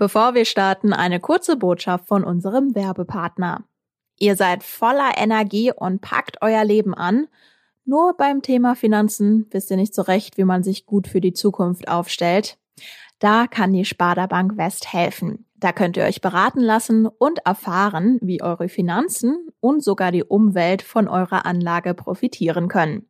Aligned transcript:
Bevor 0.00 0.32
wir 0.32 0.46
starten, 0.46 0.94
eine 0.94 1.20
kurze 1.20 1.56
Botschaft 1.58 2.06
von 2.06 2.24
unserem 2.24 2.74
Werbepartner. 2.74 3.64
Ihr 4.18 4.34
seid 4.34 4.62
voller 4.62 5.10
Energie 5.18 5.72
und 5.76 6.00
packt 6.00 6.38
euer 6.40 6.64
Leben 6.64 6.94
an. 6.94 7.28
Nur 7.84 8.16
beim 8.16 8.40
Thema 8.40 8.74
Finanzen 8.76 9.46
wisst 9.50 9.70
ihr 9.70 9.76
nicht 9.76 9.94
so 9.94 10.00
recht, 10.00 10.38
wie 10.38 10.44
man 10.44 10.62
sich 10.62 10.86
gut 10.86 11.06
für 11.06 11.20
die 11.20 11.34
Zukunft 11.34 11.88
aufstellt. 11.88 12.56
Da 13.20 13.46
kann 13.46 13.72
die 13.72 13.84
Sparda 13.84 14.26
Bank 14.26 14.56
West 14.56 14.92
helfen. 14.92 15.46
Da 15.56 15.72
könnt 15.72 15.98
ihr 15.98 16.04
euch 16.04 16.22
beraten 16.22 16.60
lassen 16.60 17.06
und 17.06 17.40
erfahren, 17.44 18.18
wie 18.22 18.42
eure 18.42 18.70
Finanzen 18.70 19.50
und 19.60 19.84
sogar 19.84 20.10
die 20.10 20.24
Umwelt 20.24 20.80
von 20.80 21.06
eurer 21.06 21.44
Anlage 21.44 21.92
profitieren 21.92 22.68
können. 22.68 23.06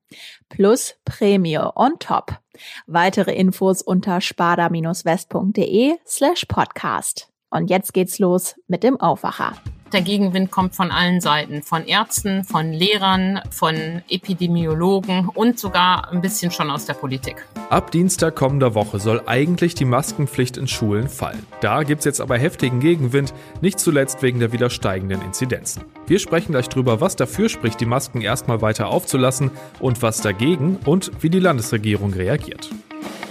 Plus 0.48 0.96
Prämie 1.04 1.58
on 1.58 1.92
top. 2.00 2.40
Weitere 2.88 3.32
Infos 3.32 3.82
unter 3.82 4.20
sparda-west.de 4.20 5.94
slash 6.04 6.44
podcast. 6.46 7.28
Und 7.50 7.70
jetzt 7.70 7.94
geht's 7.94 8.18
los 8.18 8.56
mit 8.66 8.82
dem 8.82 8.98
Aufwacher. 8.98 9.52
Der 9.92 10.02
Gegenwind 10.02 10.52
kommt 10.52 10.76
von 10.76 10.92
allen 10.92 11.20
Seiten, 11.20 11.62
von 11.62 11.84
Ärzten, 11.84 12.44
von 12.44 12.72
Lehrern, 12.72 13.40
von 13.50 14.02
Epidemiologen 14.08 15.28
und 15.28 15.58
sogar 15.58 16.12
ein 16.12 16.20
bisschen 16.20 16.52
schon 16.52 16.70
aus 16.70 16.84
der 16.84 16.94
Politik. 16.94 17.44
Ab 17.70 17.90
Dienstag 17.90 18.36
kommender 18.36 18.74
Woche 18.76 19.00
soll 19.00 19.22
eigentlich 19.26 19.74
die 19.74 19.84
Maskenpflicht 19.84 20.56
in 20.56 20.68
Schulen 20.68 21.08
fallen. 21.08 21.44
Da 21.60 21.82
gibt's 21.82 22.04
jetzt 22.04 22.20
aber 22.20 22.38
heftigen 22.38 22.78
Gegenwind, 22.78 23.34
nicht 23.62 23.80
zuletzt 23.80 24.22
wegen 24.22 24.38
der 24.38 24.52
wieder 24.52 24.70
steigenden 24.70 25.22
Inzidenzen. 25.22 25.82
Wir 26.06 26.20
sprechen 26.20 26.52
gleich 26.52 26.68
drüber, 26.68 27.00
was 27.00 27.16
dafür 27.16 27.48
spricht, 27.48 27.80
die 27.80 27.86
Masken 27.86 28.20
erstmal 28.20 28.62
weiter 28.62 28.88
aufzulassen 28.88 29.50
und 29.80 30.02
was 30.02 30.20
dagegen 30.20 30.78
und 30.84 31.10
wie 31.20 31.30
die 31.30 31.40
Landesregierung 31.40 32.12
reagiert. 32.12 32.70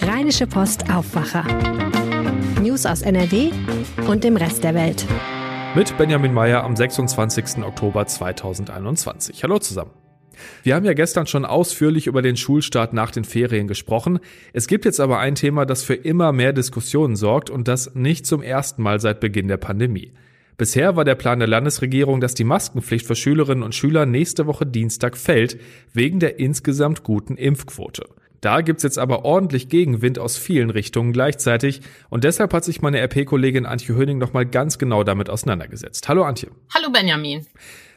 Rheinische 0.02 0.46
Post 0.46 0.90
Aufwacher. 0.94 1.46
News 2.62 2.86
aus 2.86 3.02
NRW 3.02 3.52
und 4.08 4.26
dem 4.26 4.36
Rest 4.36 4.66
der 4.66 4.76
Welt 4.76 5.06
mit 5.76 5.96
Benjamin 5.98 6.34
Meyer 6.34 6.64
am 6.64 6.76
26. 6.76 7.64
Oktober 7.64 8.08
2021. 8.08 9.44
Hallo 9.44 9.60
zusammen. 9.60 9.92
Wir 10.64 10.74
haben 10.74 10.86
ja 10.86 10.94
gestern 10.94 11.28
schon 11.28 11.46
ausführlich 11.46 12.08
über 12.08 12.22
den 12.22 12.38
Schulstart 12.38 12.94
nach 12.94 13.12
den 13.12 13.24
Ferien 13.24 13.68
gesprochen. 13.68 14.20
Es 14.52 14.68
gibt 14.68 14.86
jetzt 14.86 15.00
aber 15.00 15.20
ein 15.20 15.36
Thema, 15.36 15.66
das 15.66 15.84
für 15.84 15.94
immer 15.94 16.32
mehr 16.32 16.54
Diskussionen 16.54 17.16
sorgt 17.16 17.50
und 17.50 17.68
das 17.68 17.94
nicht 17.94 18.26
zum 18.26 18.42
ersten 18.42 18.82
Mal 18.82 19.00
seit 19.00 19.20
Beginn 19.20 19.48
der 19.48 19.58
Pandemie. 19.58 20.14
Bisher 20.58 20.96
war 20.96 21.06
der 21.06 21.16
Plan 21.16 21.40
der 21.40 21.48
Landesregierung, 21.48 22.20
dass 22.20 22.34
die 22.34 22.44
Maskenpflicht 22.44 23.06
für 23.06 23.16
Schülerinnen 23.16 23.64
und 23.64 23.76
Schüler 23.76 24.06
nächste 24.06 24.48
Woche 24.48 24.66
Dienstag 24.66 25.18
fällt, 25.18 25.60
wegen 25.94 26.20
der 26.20 26.40
insgesamt 26.40 27.04
guten 27.04 27.38
Impfquote. 27.38 28.10
Da 28.42 28.62
gibt's 28.62 28.84
jetzt 28.84 28.98
aber 28.98 29.26
ordentlich 29.26 29.70
Gegenwind 29.70 30.20
aus 30.20 30.38
vielen 30.38 30.70
Richtungen 30.70 31.14
gleichzeitig 31.14 31.82
und 32.10 32.24
deshalb 32.24 32.54
hat 32.54 32.64
sich 32.64 32.82
meine 32.82 33.00
RP-Kollegin 33.02 33.66
Antje 33.66 33.96
Höning 33.96 34.18
nochmal 34.18 34.46
ganz 34.46 34.78
genau 34.78 35.04
damit 35.04 35.30
auseinandergesetzt. 35.30 36.08
Hallo 36.08 36.24
Antje. 36.24 36.50
Hallo 36.74 36.90
Benjamin. 36.92 37.46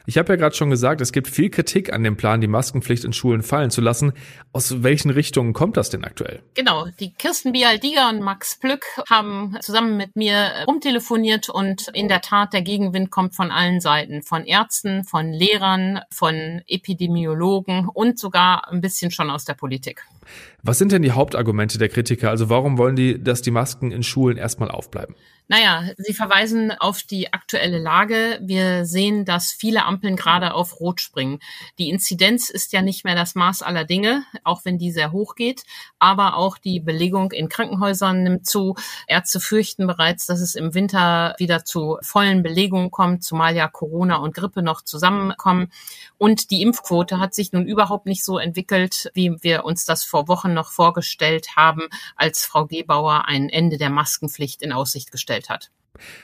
Ich 0.05 0.17
habe 0.17 0.33
ja 0.33 0.35
gerade 0.35 0.53
schon 0.53 0.69
gesagt, 0.69 0.99
es 0.99 1.13
gibt 1.13 1.29
viel 1.29 1.49
Kritik 1.49 1.93
an 1.93 2.03
dem 2.03 2.17
Plan, 2.17 2.41
die 2.41 2.47
Maskenpflicht 2.47 3.05
in 3.05 3.13
Schulen 3.13 3.41
fallen 3.41 3.69
zu 3.69 3.79
lassen. 3.79 4.11
Aus 4.51 4.83
welchen 4.83 5.11
Richtungen 5.11 5.53
kommt 5.53 5.77
das 5.77 5.89
denn 5.89 6.03
aktuell? 6.03 6.41
Genau, 6.55 6.87
die 6.99 7.13
Kirsten 7.13 7.53
Bialdiger 7.53 8.09
und 8.09 8.21
Max 8.21 8.59
Plück 8.59 8.85
haben 9.09 9.57
zusammen 9.61 9.95
mit 9.95 10.17
mir 10.17 10.65
rumtelefoniert 10.67 11.47
und 11.47 11.87
in 11.93 12.09
der 12.09 12.19
Tat 12.19 12.51
der 12.51 12.63
Gegenwind 12.63 13.11
kommt 13.11 13.33
von 13.33 13.49
allen 13.49 13.79
Seiten, 13.79 14.23
von 14.23 14.43
Ärzten, 14.43 15.05
von 15.05 15.31
Lehrern, 15.31 16.01
von 16.11 16.61
Epidemiologen 16.67 17.87
und 17.87 18.19
sogar 18.19 18.69
ein 18.69 18.81
bisschen 18.81 19.09
schon 19.09 19.29
aus 19.29 19.45
der 19.45 19.53
Politik. 19.53 20.03
Was 20.63 20.79
sind 20.79 20.91
denn 20.91 21.01
die 21.01 21.11
Hauptargumente 21.13 21.77
der 21.77 21.87
Kritiker? 21.89 22.29
Also 22.29 22.49
warum 22.49 22.77
wollen 22.77 22.97
die, 22.97 23.23
dass 23.23 23.41
die 23.41 23.51
Masken 23.51 23.91
in 23.91 24.03
Schulen 24.03 24.35
erstmal 24.35 24.69
aufbleiben? 24.69 25.15
Naja, 25.49 25.91
Sie 25.97 26.13
verweisen 26.13 26.71
auf 26.71 27.03
die 27.03 27.33
aktuelle 27.33 27.77
Lage. 27.77 28.39
Wir 28.41 28.85
sehen, 28.85 29.25
dass 29.25 29.51
viele 29.51 29.83
Ampeln 29.83 30.15
gerade 30.15 30.53
auf 30.53 30.79
Rot 30.79 31.01
springen. 31.01 31.39
Die 31.77 31.89
Inzidenz 31.89 32.49
ist 32.49 32.71
ja 32.71 32.81
nicht 32.81 33.03
mehr 33.03 33.15
das 33.15 33.35
Maß 33.35 33.61
aller 33.61 33.83
Dinge, 33.83 34.23
auch 34.45 34.63
wenn 34.63 34.77
die 34.77 34.91
sehr 34.91 35.11
hoch 35.11 35.35
geht. 35.35 35.63
Aber 35.99 36.37
auch 36.37 36.57
die 36.57 36.79
Belegung 36.79 37.31
in 37.33 37.49
Krankenhäusern 37.49 38.23
nimmt 38.23 38.45
zu. 38.45 38.75
Ärzte 39.05 39.41
fürchten 39.41 39.85
bereits, 39.85 40.25
dass 40.25 40.39
es 40.39 40.55
im 40.55 40.73
Winter 40.73 41.35
wieder 41.37 41.65
zu 41.65 41.97
vollen 42.01 42.41
Belegungen 42.41 42.89
kommt, 42.89 43.23
zumal 43.23 43.53
ja 43.53 43.67
Corona 43.67 44.15
und 44.17 44.33
Grippe 44.33 44.61
noch 44.61 44.81
zusammenkommen. 44.81 45.71
Und 46.17 46.51
die 46.51 46.61
Impfquote 46.61 47.19
hat 47.19 47.33
sich 47.33 47.51
nun 47.51 47.67
überhaupt 47.67 48.05
nicht 48.05 48.23
so 48.23 48.37
entwickelt, 48.37 49.11
wie 49.13 49.35
wir 49.41 49.65
uns 49.65 49.83
das 49.83 50.05
vor 50.05 50.29
Wochen 50.29 50.53
noch 50.53 50.71
vorgestellt 50.71 51.57
haben, 51.57 51.89
als 52.15 52.45
Frau 52.45 52.65
Gebauer 52.65 53.25
ein 53.27 53.49
Ende 53.49 53.77
der 53.77 53.89
Maskenpflicht 53.89 54.61
in 54.61 54.71
Aussicht 54.71 55.11
gestellt 55.11 55.32
hat. 55.49 55.69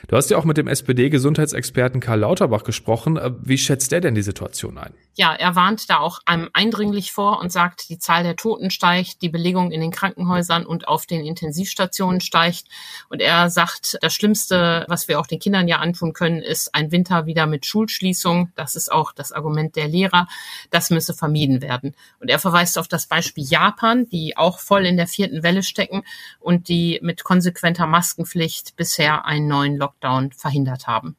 Du 0.08 0.16
hast 0.16 0.28
ja 0.30 0.36
auch 0.36 0.44
mit 0.44 0.56
dem 0.56 0.66
SPD-Gesundheitsexperten 0.66 2.00
Karl 2.00 2.20
Lauterbach 2.20 2.64
gesprochen. 2.64 3.16
Äh, 3.16 3.30
wie 3.40 3.58
schätzt 3.58 3.92
er 3.92 4.00
denn 4.00 4.16
die 4.16 4.22
Situation 4.22 4.76
ein? 4.78 4.92
Ja, 5.14 5.32
er 5.34 5.54
warnt 5.54 5.88
da 5.90 5.98
auch 5.98 6.20
eindringlich 6.24 7.12
vor 7.12 7.40
und 7.40 7.52
sagt, 7.52 7.88
die 7.88 7.98
Zahl 7.98 8.22
der 8.24 8.36
Toten 8.36 8.70
steigt, 8.70 9.22
die 9.22 9.28
Belegung 9.28 9.70
in 9.70 9.80
den 9.80 9.90
Krankenhäusern 9.90 10.66
und 10.66 10.88
auf 10.88 11.06
den 11.06 11.24
Intensivstationen 11.24 12.20
steigt. 12.20 12.64
Und 13.08 13.20
er 13.20 13.50
sagt, 13.50 13.98
das 14.00 14.14
Schlimmste, 14.14 14.86
was 14.88 15.08
wir 15.08 15.20
auch 15.20 15.26
den 15.26 15.38
Kindern 15.38 15.68
ja 15.68 15.76
antun 15.76 16.14
können, 16.14 16.40
ist 16.40 16.74
ein 16.74 16.90
Winter 16.90 17.26
wieder 17.26 17.46
mit 17.46 17.66
Schulschließung. 17.66 18.50
Das 18.56 18.74
ist 18.74 18.90
auch 18.90 19.12
das 19.12 19.30
Argument 19.30 19.76
der 19.76 19.88
Lehrer. 19.88 20.26
Das 20.70 20.90
müsse 20.90 21.14
vermieden 21.14 21.60
werden. 21.60 21.94
Und 22.18 22.28
er 22.28 22.38
verweist 22.38 22.78
auf 22.78 22.88
das 22.88 23.06
Beispiel 23.06 23.44
Japan, 23.44 24.08
die 24.08 24.36
auch 24.36 24.58
voll 24.58 24.86
in 24.86 24.96
der 24.96 25.06
vierten 25.06 25.42
Welle 25.42 25.62
stecken 25.62 26.02
und 26.40 26.68
die 26.68 26.98
mit 27.02 27.22
konsequenter 27.24 27.86
Maskenpflicht 27.86 28.74
bisher 28.76 29.26
einen 29.26 29.48
neuen 29.48 29.59
neuen 29.60 29.76
Lockdown 29.76 30.32
verhindert 30.32 30.86
haben. 30.86 31.16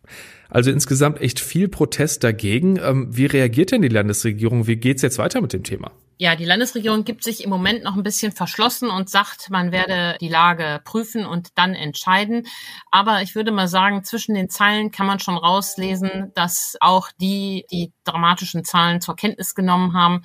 Also 0.49 0.71
insgesamt 0.71 1.21
echt 1.21 1.39
viel 1.39 1.67
Protest 1.67 2.23
dagegen. 2.23 2.77
Ähm, 2.77 3.15
wie 3.15 3.25
reagiert 3.25 3.71
denn 3.71 3.81
die 3.81 3.87
Landesregierung? 3.87 4.67
Wie 4.67 4.77
geht's 4.77 5.01
jetzt 5.01 5.17
weiter 5.17 5.41
mit 5.41 5.53
dem 5.53 5.63
Thema? 5.63 5.91
Ja, 6.17 6.35
die 6.35 6.45
Landesregierung 6.45 7.03
gibt 7.03 7.23
sich 7.23 7.43
im 7.43 7.49
Moment 7.49 7.83
noch 7.83 7.95
ein 7.95 8.03
bisschen 8.03 8.31
verschlossen 8.31 8.91
und 8.91 9.09
sagt, 9.09 9.49
man 9.49 9.71
werde 9.71 10.17
die 10.21 10.27
Lage 10.27 10.79
prüfen 10.83 11.25
und 11.25 11.49
dann 11.55 11.73
entscheiden. 11.73 12.45
Aber 12.91 13.23
ich 13.23 13.33
würde 13.33 13.51
mal 13.51 13.67
sagen, 13.67 14.03
zwischen 14.03 14.35
den 14.35 14.47
Zeilen 14.47 14.91
kann 14.91 15.07
man 15.07 15.19
schon 15.19 15.35
rauslesen, 15.35 16.31
dass 16.35 16.77
auch 16.79 17.09
die 17.19 17.65
die 17.71 17.91
dramatischen 18.03 18.63
Zahlen 18.63 19.01
zur 19.01 19.15
Kenntnis 19.15 19.55
genommen 19.55 19.95
haben. 19.95 20.21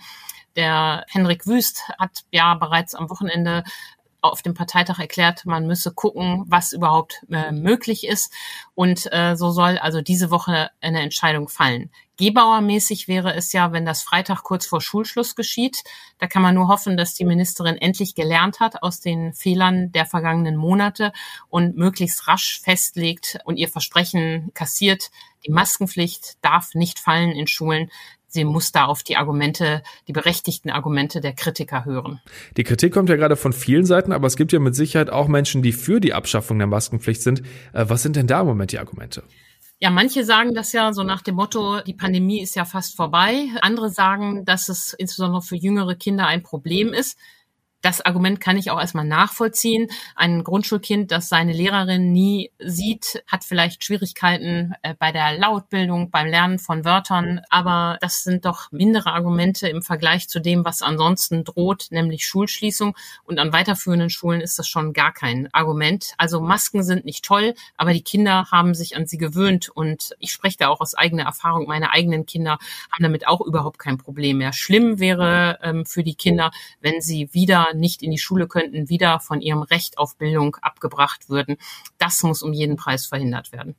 Der 0.54 1.04
Henrik 1.08 1.46
Wüst 1.46 1.88
hat 1.98 2.24
ja 2.30 2.54
bereits 2.54 2.94
am 2.94 3.08
Wochenende 3.08 3.62
auf 4.32 4.42
dem 4.42 4.54
Parteitag 4.54 4.98
erklärt, 4.98 5.46
man 5.46 5.66
müsse 5.66 5.92
gucken, 5.92 6.44
was 6.46 6.72
überhaupt 6.72 7.24
äh, 7.30 7.52
möglich 7.52 8.06
ist. 8.06 8.32
Und 8.74 9.12
äh, 9.12 9.36
so 9.36 9.50
soll 9.50 9.78
also 9.78 10.00
diese 10.00 10.30
Woche 10.30 10.70
eine 10.80 11.00
Entscheidung 11.00 11.48
fallen. 11.48 11.90
Gebauermäßig 12.18 13.08
wäre 13.08 13.34
es 13.34 13.52
ja, 13.52 13.72
wenn 13.72 13.84
das 13.84 14.02
Freitag 14.02 14.42
kurz 14.42 14.66
vor 14.66 14.80
Schulschluss 14.80 15.34
geschieht. 15.34 15.82
Da 16.18 16.26
kann 16.26 16.40
man 16.40 16.54
nur 16.54 16.68
hoffen, 16.68 16.96
dass 16.96 17.12
die 17.12 17.26
Ministerin 17.26 17.76
endlich 17.76 18.14
gelernt 18.14 18.58
hat 18.58 18.82
aus 18.82 19.00
den 19.00 19.34
Fehlern 19.34 19.92
der 19.92 20.06
vergangenen 20.06 20.56
Monate 20.56 21.12
und 21.50 21.76
möglichst 21.76 22.26
rasch 22.26 22.60
festlegt 22.62 23.38
und 23.44 23.58
ihr 23.58 23.68
Versprechen 23.68 24.50
kassiert, 24.54 25.10
die 25.46 25.52
Maskenpflicht 25.52 26.42
darf 26.42 26.74
nicht 26.74 26.98
fallen 26.98 27.32
in 27.32 27.46
Schulen 27.46 27.90
sie 28.36 28.44
muss 28.44 28.70
da 28.70 28.84
auf 28.84 29.02
die 29.02 29.16
Argumente, 29.16 29.82
die 30.06 30.12
berechtigten 30.12 30.70
Argumente 30.70 31.20
der 31.20 31.32
Kritiker 31.32 31.84
hören. 31.84 32.20
Die 32.56 32.62
Kritik 32.62 32.92
kommt 32.92 33.08
ja 33.08 33.16
gerade 33.16 33.34
von 33.34 33.52
vielen 33.52 33.84
Seiten, 33.84 34.12
aber 34.12 34.28
es 34.28 34.36
gibt 34.36 34.52
ja 34.52 34.60
mit 34.60 34.76
Sicherheit 34.76 35.10
auch 35.10 35.26
Menschen, 35.26 35.62
die 35.62 35.72
für 35.72 35.98
die 35.98 36.14
Abschaffung 36.14 36.58
der 36.58 36.68
Maskenpflicht 36.68 37.22
sind. 37.22 37.40
Äh, 37.72 37.86
was 37.88 38.02
sind 38.04 38.14
denn 38.14 38.28
da 38.28 38.42
im 38.42 38.46
Moment 38.46 38.70
die 38.70 38.78
Argumente? 38.78 39.24
Ja, 39.78 39.90
manche 39.90 40.24
sagen 40.24 40.54
das 40.54 40.72
ja 40.72 40.92
so 40.92 41.02
nach 41.02 41.22
dem 41.22 41.34
Motto, 41.34 41.80
die 41.80 41.92
Pandemie 41.92 42.40
ist 42.40 42.54
ja 42.54 42.64
fast 42.64 42.96
vorbei. 42.96 43.46
Andere 43.60 43.90
sagen, 43.90 44.44
dass 44.44 44.68
es 44.68 44.94
insbesondere 44.94 45.42
für 45.42 45.56
jüngere 45.56 45.96
Kinder 45.96 46.26
ein 46.26 46.42
Problem 46.42 46.92
ist 46.92 47.18
das 47.86 48.00
Argument 48.00 48.40
kann 48.40 48.56
ich 48.56 48.72
auch 48.72 48.80
erstmal 48.80 49.04
nachvollziehen. 49.04 49.88
Ein 50.16 50.42
Grundschulkind, 50.42 51.12
das 51.12 51.28
seine 51.28 51.52
Lehrerin 51.52 52.10
nie 52.10 52.50
sieht, 52.58 53.22
hat 53.28 53.44
vielleicht 53.44 53.84
Schwierigkeiten 53.84 54.74
äh, 54.82 54.94
bei 54.98 55.12
der 55.12 55.38
Lautbildung, 55.38 56.10
beim 56.10 56.26
Lernen 56.26 56.58
von 56.58 56.84
Wörtern. 56.84 57.42
Aber 57.48 57.96
das 58.00 58.24
sind 58.24 58.44
doch 58.44 58.72
mindere 58.72 59.12
Argumente 59.12 59.68
im 59.68 59.82
Vergleich 59.82 60.28
zu 60.28 60.40
dem, 60.40 60.64
was 60.64 60.82
ansonsten 60.82 61.44
droht, 61.44 61.86
nämlich 61.90 62.26
Schulschließung. 62.26 62.96
Und 63.22 63.38
an 63.38 63.52
weiterführenden 63.52 64.10
Schulen 64.10 64.40
ist 64.40 64.58
das 64.58 64.66
schon 64.66 64.92
gar 64.92 65.12
kein 65.12 65.48
Argument. 65.52 66.14
Also 66.18 66.40
Masken 66.40 66.82
sind 66.82 67.04
nicht 67.04 67.24
toll, 67.24 67.54
aber 67.76 67.92
die 67.92 68.02
Kinder 68.02 68.48
haben 68.50 68.74
sich 68.74 68.96
an 68.96 69.06
sie 69.06 69.16
gewöhnt. 69.16 69.68
Und 69.68 70.10
ich 70.18 70.32
spreche 70.32 70.56
da 70.58 70.68
auch 70.70 70.80
aus 70.80 70.96
eigener 70.96 71.22
Erfahrung. 71.22 71.68
Meine 71.68 71.92
eigenen 71.92 72.26
Kinder 72.26 72.58
haben 72.90 73.02
damit 73.02 73.28
auch 73.28 73.42
überhaupt 73.42 73.78
kein 73.78 73.96
Problem 73.96 74.38
mehr. 74.38 74.52
Schlimm 74.52 74.98
wäre 74.98 75.60
ähm, 75.62 75.86
für 75.86 76.02
die 76.02 76.16
Kinder, 76.16 76.50
wenn 76.80 77.00
sie 77.00 77.32
wieder 77.32 77.75
nicht 77.78 78.02
in 78.02 78.10
die 78.10 78.18
Schule 78.18 78.48
könnten, 78.48 78.88
wieder 78.88 79.20
von 79.20 79.40
ihrem 79.40 79.62
Recht 79.62 79.98
auf 79.98 80.16
Bildung 80.16 80.56
abgebracht 80.56 81.28
würden. 81.28 81.56
Das 81.98 82.22
muss 82.22 82.42
um 82.42 82.52
jeden 82.52 82.76
Preis 82.76 83.06
verhindert 83.06 83.52
werden. 83.52 83.76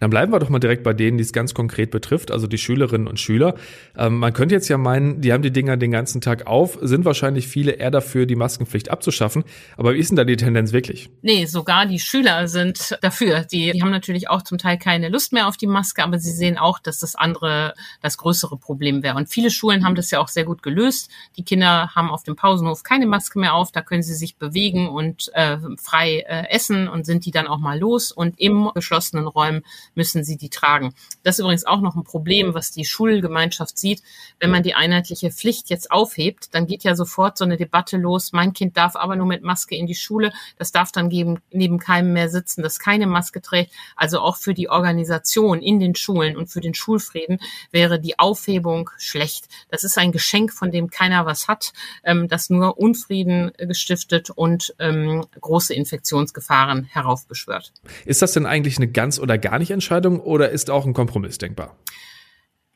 Dann 0.00 0.10
bleiben 0.10 0.32
wir 0.32 0.38
doch 0.38 0.48
mal 0.48 0.58
direkt 0.58 0.82
bei 0.82 0.92
denen, 0.92 1.18
die 1.18 1.22
es 1.22 1.32
ganz 1.32 1.54
konkret 1.54 1.90
betrifft, 1.90 2.30
also 2.30 2.46
die 2.46 2.58
Schülerinnen 2.58 3.06
und 3.06 3.20
Schüler. 3.20 3.54
Ähm, 3.96 4.18
man 4.18 4.32
könnte 4.32 4.54
jetzt 4.54 4.68
ja 4.68 4.78
meinen, 4.78 5.20
die 5.20 5.32
haben 5.32 5.42
die 5.42 5.52
Dinger 5.52 5.76
den 5.76 5.90
ganzen 5.90 6.20
Tag 6.20 6.46
auf, 6.46 6.78
sind 6.80 7.04
wahrscheinlich 7.04 7.48
viele 7.48 7.72
eher 7.72 7.90
dafür, 7.90 8.26
die 8.26 8.36
Maskenpflicht 8.36 8.90
abzuschaffen. 8.90 9.44
Aber 9.76 9.94
wie 9.94 9.98
ist 9.98 10.10
denn 10.10 10.16
da 10.16 10.24
die 10.24 10.36
Tendenz 10.36 10.72
wirklich? 10.72 11.10
Nee, 11.22 11.46
sogar 11.46 11.86
die 11.86 11.98
Schüler 11.98 12.48
sind 12.48 12.98
dafür. 13.02 13.44
Die, 13.50 13.72
die 13.72 13.82
haben 13.82 13.90
natürlich 13.90 14.28
auch 14.28 14.42
zum 14.42 14.58
Teil 14.58 14.78
keine 14.78 15.08
Lust 15.08 15.32
mehr 15.32 15.48
auf 15.48 15.56
die 15.56 15.66
Maske, 15.66 16.02
aber 16.02 16.18
sie 16.18 16.32
sehen 16.32 16.58
auch, 16.58 16.78
dass 16.78 16.98
das 16.98 17.14
andere 17.14 17.74
das 18.00 18.18
größere 18.18 18.56
Problem 18.56 19.02
wäre. 19.02 19.16
Und 19.16 19.28
viele 19.28 19.50
Schulen 19.50 19.84
haben 19.84 19.94
das 19.94 20.10
ja 20.10 20.20
auch 20.20 20.28
sehr 20.28 20.44
gut 20.44 20.62
gelöst. 20.62 21.10
Die 21.36 21.44
Kinder 21.44 21.90
haben 21.94 22.10
auf 22.10 22.22
dem 22.22 22.36
Pausenhof 22.36 22.82
keine 22.82 23.06
Maske 23.06 23.38
mehr 23.38 23.54
auf, 23.54 23.72
da 23.72 23.82
können 23.82 24.02
sie 24.02 24.14
sich 24.14 24.36
bewegen 24.36 24.88
und 24.88 25.30
äh, 25.34 25.58
frei 25.80 26.24
äh, 26.26 26.50
essen 26.50 26.88
und 26.88 27.06
sind 27.06 27.26
die 27.26 27.30
dann 27.30 27.46
auch 27.46 27.58
mal 27.58 27.78
los. 27.78 28.12
Und 28.12 28.38
im 28.40 28.70
geschlossenen 28.74 29.26
Räumen 29.26 29.61
müssen 29.94 30.24
sie 30.24 30.36
die 30.36 30.48
tragen. 30.48 30.94
Das 31.22 31.36
ist 31.36 31.40
übrigens 31.40 31.66
auch 31.66 31.80
noch 31.80 31.96
ein 31.96 32.04
Problem, 32.04 32.54
was 32.54 32.70
die 32.70 32.84
Schulgemeinschaft 32.84 33.78
sieht. 33.78 34.02
Wenn 34.40 34.50
man 34.50 34.62
die 34.62 34.74
einheitliche 34.74 35.30
Pflicht 35.30 35.70
jetzt 35.70 35.90
aufhebt, 35.90 36.54
dann 36.54 36.66
geht 36.66 36.84
ja 36.84 36.94
sofort 36.94 37.38
so 37.38 37.44
eine 37.44 37.56
Debatte 37.56 37.96
los. 37.96 38.32
Mein 38.32 38.52
Kind 38.52 38.76
darf 38.76 38.96
aber 38.96 39.16
nur 39.16 39.26
mit 39.26 39.42
Maske 39.42 39.76
in 39.76 39.86
die 39.86 39.94
Schule. 39.94 40.32
Das 40.58 40.72
darf 40.72 40.92
dann 40.92 41.08
geben, 41.08 41.40
neben 41.50 41.78
keinem 41.78 42.12
mehr 42.12 42.28
sitzen, 42.28 42.62
das 42.62 42.78
keine 42.78 43.06
Maske 43.06 43.40
trägt. 43.40 43.72
Also 43.96 44.20
auch 44.20 44.36
für 44.36 44.54
die 44.54 44.68
Organisation 44.68 45.60
in 45.60 45.80
den 45.80 45.94
Schulen 45.94 46.36
und 46.36 46.48
für 46.48 46.60
den 46.60 46.74
Schulfrieden 46.74 47.38
wäre 47.70 48.00
die 48.00 48.18
Aufhebung 48.18 48.90
schlecht. 48.98 49.48
Das 49.68 49.84
ist 49.84 49.98
ein 49.98 50.12
Geschenk, 50.12 50.52
von 50.52 50.70
dem 50.70 50.90
keiner 50.90 51.26
was 51.26 51.48
hat, 51.48 51.72
ähm, 52.04 52.28
das 52.28 52.50
nur 52.50 52.78
Unfrieden 52.78 53.52
gestiftet 53.58 54.30
und 54.30 54.74
ähm, 54.78 55.24
große 55.40 55.74
Infektionsgefahren 55.74 56.84
heraufbeschwört. 56.84 57.72
Ist 58.04 58.22
das 58.22 58.32
denn 58.32 58.46
eigentlich 58.46 58.76
eine 58.76 58.88
ganz 58.88 59.18
oder 59.18 59.38
gar 59.38 59.51
nicht 59.58 59.70
Entscheidung 59.70 60.20
oder 60.20 60.50
ist 60.50 60.70
auch 60.70 60.86
ein 60.86 60.94
Kompromiss 60.94 61.38
denkbar? 61.38 61.76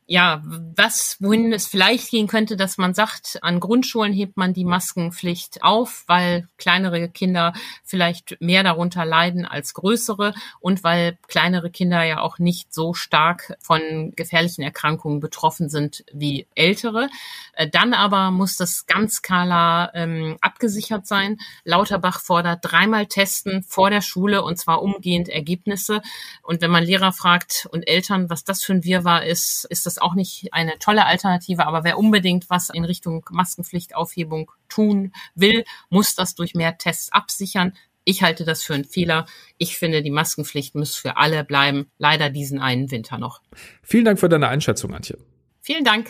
Ja, 0.09 0.41
was, 0.45 1.17
wohin 1.19 1.53
es 1.53 1.67
vielleicht 1.67 2.11
gehen 2.11 2.29
könnte, 2.29 2.57
dass 2.57 2.79
man 2.79 2.95
sagt, 2.95 3.39
an 3.43 3.59
Grundschulen 3.59 4.13
hebt 4.13 4.37
man 4.37 4.55
die 4.55 4.65
Maskenpflicht 4.65 5.65
auf, 5.65 6.05
weil 6.07 6.49
kleinere 6.59 7.09
Kinder 7.09 7.53
vielleicht 7.83 8.41
mehr 8.41 8.63
darunter 8.63 9.05
leiden 9.05 9.45
als 9.45 9.75
größere 9.75 10.33
und 10.61 10.85
weil 10.85 11.19
kleinere 11.27 11.71
Kinder 11.71 12.05
ja 12.05 12.21
auch 12.21 12.39
nicht 12.39 12.73
so 12.73 12.95
stark 12.95 13.57
von 13.61 14.13
gefährlichen 14.15 14.63
Erkrankungen 14.63 15.19
betroffen 15.19 15.69
sind 15.69 16.05
wie 16.13 16.47
ältere. 16.55 17.09
Äh, 17.55 17.69
dann 17.69 17.93
aber 17.93 18.31
muss 18.31 18.57
das 18.57 18.87
ganz 18.87 19.23
klar 19.23 19.93
ähm, 19.95 20.37
abgesichert 20.41 21.09
sein. 21.09 21.39
Lauterbach 21.65 22.21
fordert 22.21 22.61
dreimal 22.63 23.07
testen 23.07 23.65
vor 23.65 23.91
der 23.91 24.03
Schule 24.03 24.45
und 24.45 24.57
zwar 24.57 24.83
umgehend 24.83 25.29
Ergebnisse. 25.29 26.01
Und 26.43 26.61
wenn 26.61 26.71
man 26.71 26.85
Lehrer 26.85 27.13
fragt 27.13 27.67
und 27.73 27.89
Eltern, 27.89 28.31
was 28.31 28.45
das 28.45 28.63
für 28.63 28.73
ein 28.73 28.85
Wirrwarr 28.85 29.25
ist, 29.25 29.65
ist 29.69 29.85
das 29.87 29.96
auch 30.01 30.15
nicht 30.15 30.53
eine 30.53 30.79
tolle 30.79 31.07
Alternative, 31.07 31.67
aber 31.67 31.85
wer 31.85 31.99
unbedingt 31.99 32.49
was 32.51 32.71
in 32.71 32.85
Richtung 32.85 33.25
Maskenpflichtaufhebung 33.31 34.51
tun 34.69 35.13
will, 35.35 35.65
muss 35.91 36.15
das 36.15 36.35
durch 36.35 36.55
mehr 36.55 36.79
Tests 36.79 37.13
absichern. 37.13 37.73
Ich 38.05 38.23
halte 38.23 38.45
das 38.45 38.63
für 38.63 38.75
einen 38.75 38.85
Fehler. 38.85 39.27
Ich 39.59 39.79
finde, 39.79 40.03
die 40.03 40.11
Maskenpflicht 40.13 40.75
muss 40.77 40.95
für 40.95 41.17
alle 41.17 41.45
bleiben. 41.45 41.91
Leider 41.99 42.31
diesen 42.31 42.61
einen 42.61 42.91
Winter 42.91 43.19
noch. 43.19 43.41
Vielen 43.83 44.05
Dank 44.05 44.21
für 44.21 44.29
deine 44.29 44.49
Einschätzung, 44.49 44.95
Antje. 44.95 45.19
Vielen 45.61 45.85
Dank. 45.85 46.09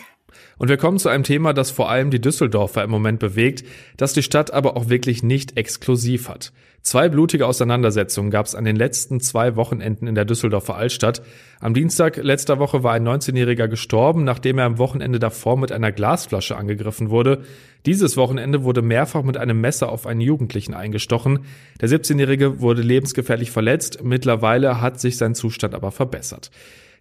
Und 0.57 0.69
wir 0.69 0.77
kommen 0.77 0.99
zu 0.99 1.09
einem 1.09 1.23
Thema, 1.23 1.53
das 1.53 1.71
vor 1.71 1.89
allem 1.89 2.11
die 2.11 2.21
Düsseldorfer 2.21 2.83
im 2.83 2.89
Moment 2.89 3.19
bewegt, 3.19 3.63
das 3.95 4.13
die 4.13 4.23
Stadt 4.23 4.51
aber 4.51 4.75
auch 4.75 4.89
wirklich 4.89 5.23
nicht 5.23 5.57
exklusiv 5.57 6.29
hat. 6.29 6.51
Zwei 6.87 7.09
blutige 7.09 7.45
Auseinandersetzungen 7.45 8.31
gab 8.31 8.45
es 8.45 8.55
an 8.55 8.63
den 8.63 8.77
letzten 8.77 9.19
zwei 9.19 9.57
Wochenenden 9.57 10.07
in 10.07 10.15
der 10.15 10.23
Düsseldorfer 10.23 10.75
Altstadt. 10.75 11.21
Am 11.59 11.73
Dienstag 11.73 12.15
letzter 12.15 12.59
Woche 12.59 12.81
war 12.81 12.93
ein 12.93 13.05
19-Jähriger 13.05 13.67
gestorben, 13.67 14.23
nachdem 14.23 14.57
er 14.57 14.65
am 14.65 14.77
Wochenende 14.77 15.19
davor 15.19 15.57
mit 15.57 15.73
einer 15.73 15.91
Glasflasche 15.91 16.55
angegriffen 16.55 17.09
wurde. 17.09 17.43
Dieses 17.85 18.15
Wochenende 18.15 18.63
wurde 18.63 18.81
mehrfach 18.81 19.23
mit 19.23 19.35
einem 19.35 19.59
Messer 19.59 19.89
auf 19.89 20.07
einen 20.07 20.21
Jugendlichen 20.21 20.73
eingestochen. 20.73 21.39
Der 21.81 21.89
17-Jährige 21.89 22.61
wurde 22.61 22.83
lebensgefährlich 22.83 23.51
verletzt. 23.51 24.03
Mittlerweile 24.03 24.79
hat 24.79 25.01
sich 25.01 25.17
sein 25.17 25.35
Zustand 25.35 25.75
aber 25.75 25.91
verbessert. 25.91 26.51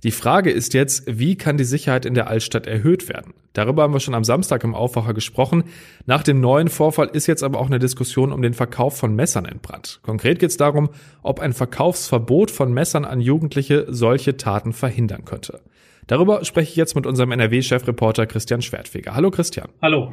Die 0.03 0.11
Frage 0.11 0.51
ist 0.51 0.75
jetzt, 0.75 1.05
wie 1.07 1.37
kann 1.37 1.57
die 1.57 1.65
Sicherheit 1.65 2.05
in 2.05 2.15
der 2.15 2.29
Altstadt 2.29 2.67
erhöht 2.67 3.09
werden? 3.09 3.35
Darüber 3.55 3.83
haben 3.83 3.95
wir 3.95 4.01
schon 4.01 4.15
am 4.15 4.25
Samstag 4.25 4.65
im 4.65 4.75
Aufwacher 4.75 5.15
gesprochen. 5.15 5.65
Nach 6.05 6.23
dem 6.23 6.41
neuen 6.41 6.69
Vorfall 6.69 7.09
ist 7.13 7.27
jetzt 7.27 7.43
aber 7.43 7.59
auch 7.59 7.67
eine 7.67 7.79
Diskussion 7.79 8.33
um 8.33 8.43
den 8.43 8.53
Verkauf 8.53 8.99
von 8.99 9.15
Messern 9.15 9.47
entbrannt. 9.47 10.01
Konkret 10.03 10.39
geht 10.39 10.51
es 10.51 10.59
darum, 10.59 10.91
ob 11.23 11.41
ein 11.41 11.55
Verkaufsverbot 11.55 12.51
von 12.51 12.73
Messern 12.73 13.07
an 13.07 13.21
Jugendliche 13.21 13.87
solche 13.89 14.37
Taten 14.37 14.75
verhindern 14.75 15.25
könnte. 15.25 15.61
Darüber 16.07 16.45
spreche 16.45 16.71
ich 16.71 16.77
jetzt 16.77 16.95
mit 16.95 17.05
unserem 17.05 17.33
NRW-Chefreporter 17.33 18.27
Christian 18.27 18.63
Schwertfeger. 18.63 19.15
Hallo 19.15 19.31
Christian. 19.31 19.69
Hallo. 19.83 20.13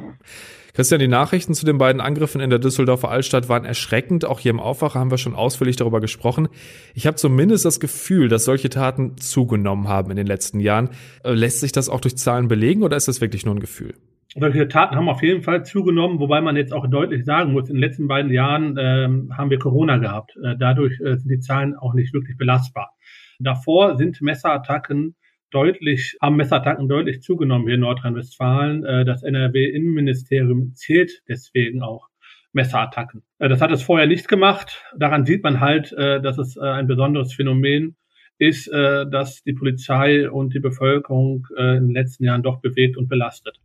Christian, 0.72 0.98
die 0.98 1.06
Nachrichten 1.06 1.54
zu 1.54 1.64
den 1.64 1.78
beiden 1.78 2.00
Angriffen 2.00 2.40
in 2.40 2.50
der 2.50 2.58
Düsseldorfer 2.58 3.08
Altstadt 3.08 3.48
waren 3.48 3.64
erschreckend. 3.64 4.24
Auch 4.24 4.40
hier 4.40 4.50
im 4.50 4.58
Aufwacher 4.58 4.98
haben 4.98 5.12
wir 5.12 5.18
schon 5.18 5.36
ausführlich 5.36 5.76
darüber 5.76 6.00
gesprochen. 6.00 6.48
Ich 6.94 7.06
habe 7.06 7.16
zumindest 7.16 7.64
das 7.64 7.78
Gefühl, 7.78 8.28
dass 8.28 8.44
solche 8.44 8.70
Taten 8.70 9.16
zugenommen 9.18 9.86
haben 9.86 10.10
in 10.10 10.16
den 10.16 10.26
letzten 10.26 10.58
Jahren. 10.58 10.90
Äh, 11.22 11.32
lässt 11.32 11.60
sich 11.60 11.70
das 11.70 11.88
auch 11.88 12.00
durch 12.00 12.16
Zahlen 12.16 12.48
belegen 12.48 12.82
oder 12.82 12.96
ist 12.96 13.06
das 13.06 13.20
wirklich 13.20 13.46
nur 13.46 13.54
ein 13.54 13.60
Gefühl? 13.60 13.94
Solche 14.36 14.66
Taten 14.66 14.96
haben 14.96 15.08
auf 15.08 15.22
jeden 15.22 15.42
Fall 15.42 15.64
zugenommen, 15.64 16.18
wobei 16.18 16.40
man 16.40 16.56
jetzt 16.56 16.72
auch 16.72 16.88
deutlich 16.88 17.24
sagen 17.24 17.52
muss, 17.52 17.68
in 17.68 17.76
den 17.76 17.82
letzten 17.82 18.08
beiden 18.08 18.32
Jahren 18.32 18.76
ähm, 18.80 19.32
haben 19.38 19.50
wir 19.50 19.60
Corona 19.60 19.98
gehabt. 19.98 20.36
Äh, 20.42 20.56
dadurch 20.58 20.98
äh, 21.00 21.18
sind 21.18 21.28
die 21.28 21.38
Zahlen 21.38 21.76
auch 21.76 21.94
nicht 21.94 22.12
wirklich 22.12 22.36
belastbar. 22.36 22.94
Davor 23.38 23.96
sind 23.96 24.20
Messerattacken 24.20 25.14
deutlich, 25.54 26.16
haben 26.20 26.36
Messerattacken 26.36 26.88
deutlich 26.88 27.22
zugenommen 27.22 27.66
hier 27.66 27.74
in 27.74 27.80
Nordrhein-Westfalen. 27.80 28.84
Äh, 28.84 29.04
das 29.04 29.22
NRW-Innenministerium 29.22 30.74
zählt 30.74 31.22
deswegen 31.28 31.82
auch 31.82 32.08
Messerattacken. 32.52 33.22
Äh, 33.38 33.48
das 33.48 33.60
hat 33.60 33.70
es 33.70 33.82
vorher 33.82 34.06
nicht 34.06 34.28
gemacht. 34.28 34.82
Daran 34.96 35.24
sieht 35.24 35.42
man 35.42 35.60
halt, 35.60 35.92
äh, 35.92 36.20
dass 36.20 36.38
es 36.38 36.58
ein 36.58 36.86
besonderes 36.86 37.32
Phänomen 37.32 37.96
ist, 38.38 38.68
dass 38.68 39.44
die 39.44 39.52
Polizei 39.52 40.28
und 40.28 40.54
die 40.54 40.58
Bevölkerung 40.58 41.46
in 41.56 41.86
den 41.86 41.90
letzten 41.92 42.24
Jahren 42.24 42.42
doch 42.42 42.60
bewegt 42.60 42.96
und 42.96 43.08
belastet. 43.08 43.60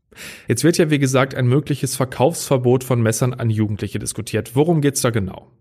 Jetzt 0.48 0.64
wird 0.64 0.78
ja, 0.78 0.92
wie 0.92 1.00
gesagt, 1.00 1.34
ein 1.34 1.48
mögliches 1.48 1.96
Verkaufsverbot 1.96 2.84
von 2.84 3.02
Messern 3.02 3.34
an 3.34 3.50
Jugendliche 3.50 3.98
diskutiert. 3.98 4.56
Worum 4.56 4.82
geht's 4.82 5.02
da 5.02 5.10
genau? 5.10 5.52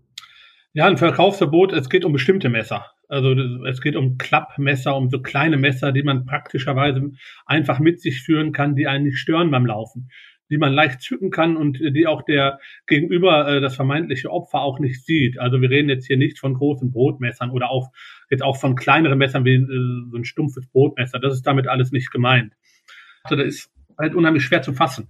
Ja, 0.73 0.85
ein 0.85 0.97
Verkaufsverbot, 0.97 1.73
es 1.73 1.89
geht 1.89 2.05
um 2.05 2.13
bestimmte 2.13 2.49
Messer. 2.49 2.85
Also 3.09 3.33
es 3.65 3.81
geht 3.81 3.95
um 3.95 4.17
Klappmesser, 4.19 4.95
um 4.95 5.09
so 5.09 5.19
kleine 5.19 5.57
Messer, 5.57 5.91
die 5.91 6.03
man 6.03 6.25
praktischerweise 6.25 7.11
einfach 7.45 7.79
mit 7.79 7.99
sich 7.99 8.21
führen 8.21 8.51
kann, 8.51 8.75
die 8.75 8.87
einen 8.87 9.05
nicht 9.05 9.17
stören 9.17 9.49
beim 9.49 9.65
Laufen, 9.65 10.09
die 10.51 10.59
man 10.59 10.73
leicht 10.73 11.01
zücken 11.01 11.31
kann 11.31 11.57
und 11.57 11.79
die 11.79 12.05
auch 12.05 12.21
der 12.21 12.59
gegenüber 12.85 13.47
äh, 13.47 13.61
das 13.61 13.75
vermeintliche 13.75 14.29
Opfer 14.29 14.61
auch 14.61 14.79
nicht 14.79 15.03
sieht. 15.05 15.39
Also 15.39 15.59
wir 15.59 15.71
reden 15.71 15.89
jetzt 15.89 16.05
hier 16.05 16.17
nicht 16.17 16.39
von 16.39 16.53
großen 16.53 16.91
Brotmessern 16.91 17.49
oder 17.49 17.71
auch 17.71 17.89
jetzt 18.29 18.43
auch 18.43 18.57
von 18.57 18.75
kleineren 18.75 19.17
Messern 19.17 19.43
wie 19.43 19.55
äh, 19.55 20.11
so 20.11 20.15
ein 20.15 20.23
stumpfes 20.23 20.67
Brotmesser. 20.67 21.19
Das 21.19 21.33
ist 21.33 21.47
damit 21.47 21.67
alles 21.67 21.91
nicht 21.91 22.11
gemeint. 22.11 22.53
Also 23.23 23.37
das 23.37 23.47
ist 23.47 23.71
halt 23.97 24.13
unheimlich 24.13 24.43
schwer 24.43 24.61
zu 24.61 24.73
fassen. 24.73 25.09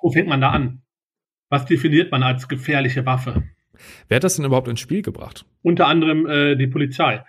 Wo 0.00 0.10
fängt 0.10 0.28
man 0.28 0.40
da 0.40 0.50
an? 0.50 0.82
Was 1.50 1.66
definiert 1.66 2.10
man 2.10 2.22
als 2.22 2.48
gefährliche 2.48 3.04
Waffe? 3.04 3.42
Wer 4.08 4.16
hat 4.16 4.24
das 4.24 4.36
denn 4.36 4.44
überhaupt 4.44 4.68
ins 4.68 4.80
Spiel 4.80 5.02
gebracht? 5.02 5.44
Unter 5.62 5.86
anderem 5.86 6.26
äh, 6.26 6.56
die 6.56 6.66
Polizei. 6.66 7.24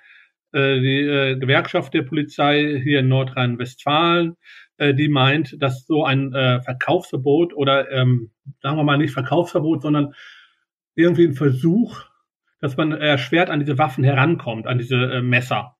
Äh, 0.54 0.80
die 0.82 1.02
äh, 1.02 1.36
Gewerkschaft 1.38 1.94
der 1.94 2.04
Polizei 2.04 2.80
hier 2.84 3.00
in 3.00 3.08
Nordrhein-Westfalen, 3.08 4.38
äh, 4.78 4.94
die 4.94 5.10
meint, 5.10 5.62
dass 5.62 5.86
so 5.86 6.06
ein 6.06 6.34
äh, 6.34 6.62
Verkaufsverbot 6.62 7.54
oder 7.54 7.92
ähm, 7.92 8.32
sagen 8.62 8.78
wir 8.78 8.84
mal 8.84 8.98
nicht 8.98 9.14
Verkaufsverbot, 9.14 9.82
sondern 9.82 10.14
irgendwie 10.96 11.26
ein 11.26 11.34
Versuch, 11.34 12.02
dass 12.62 12.78
man 12.78 12.92
erschwert 12.92 13.50
an 13.50 13.60
diese 13.60 13.80
Waffen 13.80 14.04
herankommt, 14.04 14.68
an 14.68 14.78
diese 14.78 14.96
äh, 14.96 15.22
Messer. 15.22 15.76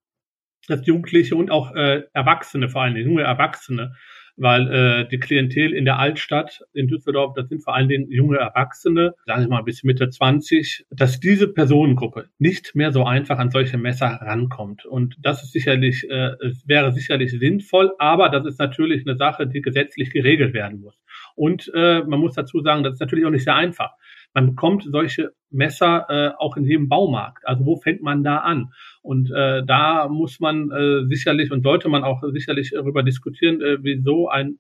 Dass 0.68 0.86
Jugendliche 0.88 1.36
und 1.36 1.52
auch 1.52 1.72
Erwachsene, 1.76 2.70
vor 2.70 2.84
allem 2.84 2.96
junge 2.96 3.24
Erwachsene, 3.24 3.96
weil 4.36 4.72
äh, 4.72 5.08
die 5.10 5.20
Klientel 5.20 5.74
in 5.74 5.86
der 5.86 6.00
Altstadt 6.00 6.62
in 6.74 6.88
Düsseldorf, 6.88 7.34
das 7.36 7.50
sind 7.50 7.64
vor 7.64 7.76
allen 7.76 7.90
Dingen 7.90 8.10
junge 8.10 8.38
Erwachsene, 8.38 9.14
sagen 9.26 9.44
wir 9.44 9.50
mal 9.50 9.64
bis 9.64 9.84
Mitte 9.84 10.10
20, 10.10 10.86
dass 10.90 11.20
diese 11.20 11.48
Personengruppe 11.48 12.30
nicht 12.40 12.76
mehr 12.76 12.92
so 12.92 13.06
einfach 13.06 13.38
an 13.38 13.52
solche 13.52 13.78
Messer 13.78 14.08
rankommt. 14.08 14.86
Und 14.86 15.18
das 15.22 15.44
ist 15.44 15.52
sicherlich, 15.52 16.10
äh, 16.10 16.32
es 16.42 16.68
wäre 16.68 16.92
sicherlich 16.92 17.32
sinnvoll, 17.32 17.92
aber 18.00 18.30
das 18.30 18.46
ist 18.46 18.60
natürlich 18.60 19.06
eine 19.06 19.18
Sache, 19.18 19.48
die 19.48 19.62
gesetzlich 19.62 20.12
geregelt 20.12 20.54
werden 20.54 20.82
muss. 20.82 21.00
Und 21.36 21.72
äh, 21.74 22.02
man 22.04 22.20
muss 22.20 22.34
dazu 22.34 22.62
sagen, 22.62 22.84
das 22.84 22.94
ist 22.94 23.00
natürlich 23.00 23.26
auch 23.26 23.32
nicht 23.32 23.44
sehr 23.44 23.56
einfach. 23.56 23.92
Man 24.34 24.48
bekommt 24.48 24.84
solche 24.92 25.34
Messer 25.52 26.08
äh, 26.10 26.32
auch 26.38 26.58
in 26.58 26.66
jedem 26.66 26.90
Baumarkt. 26.90 27.48
Also 27.48 27.66
wo 27.66 27.76
fängt 27.78 28.02
man 28.02 28.24
da 28.24 28.38
an? 28.38 28.74
Und 29.02 29.32
äh, 29.32 29.64
da 29.66 30.08
muss 30.10 30.40
man 30.40 30.72
äh, 30.72 31.06
sicherlich 31.08 31.52
und 31.52 31.64
sollte 31.64 31.90
man 31.90 32.04
auch 32.04 32.22
sicherlich 32.32 32.72
darüber 32.72 33.04
diskutieren, 33.04 33.62
äh, 33.62 33.78
wieso 33.82 34.30
ein 34.30 34.60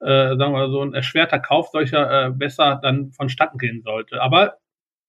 äh, 0.00 0.36
sagen 0.36 0.52
wir 0.52 0.68
so 0.70 0.82
ein 0.82 0.94
erschwerter 0.94 1.38
Kauf 1.38 1.68
solcher 1.68 2.26
äh, 2.26 2.30
Messer 2.30 2.80
dann 2.82 3.12
vonstatten 3.12 3.58
gehen 3.58 3.82
sollte. 3.84 4.20
Aber 4.20 4.56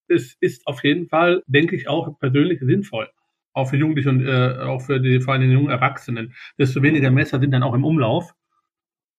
es 0.07 0.35
ist 0.39 0.67
auf 0.67 0.83
jeden 0.83 1.07
Fall, 1.07 1.41
denke 1.47 1.75
ich, 1.75 1.87
auch 1.87 2.19
persönlich 2.19 2.59
sinnvoll. 2.61 3.09
auch 3.53 3.69
für 3.69 3.77
Jugendliche 3.77 4.09
und 4.09 4.25
äh, 4.25 4.57
auch 4.63 4.81
für 4.81 4.99
die 4.99 5.19
vor 5.21 5.33
allem 5.33 5.51
jungen 5.51 5.69
Erwachsenen, 5.69 6.33
desto 6.57 6.81
weniger 6.81 7.11
Messer 7.11 7.39
sind 7.39 7.51
dann 7.51 7.63
auch 7.63 7.73
im 7.73 7.85
Umlauf. 7.85 8.33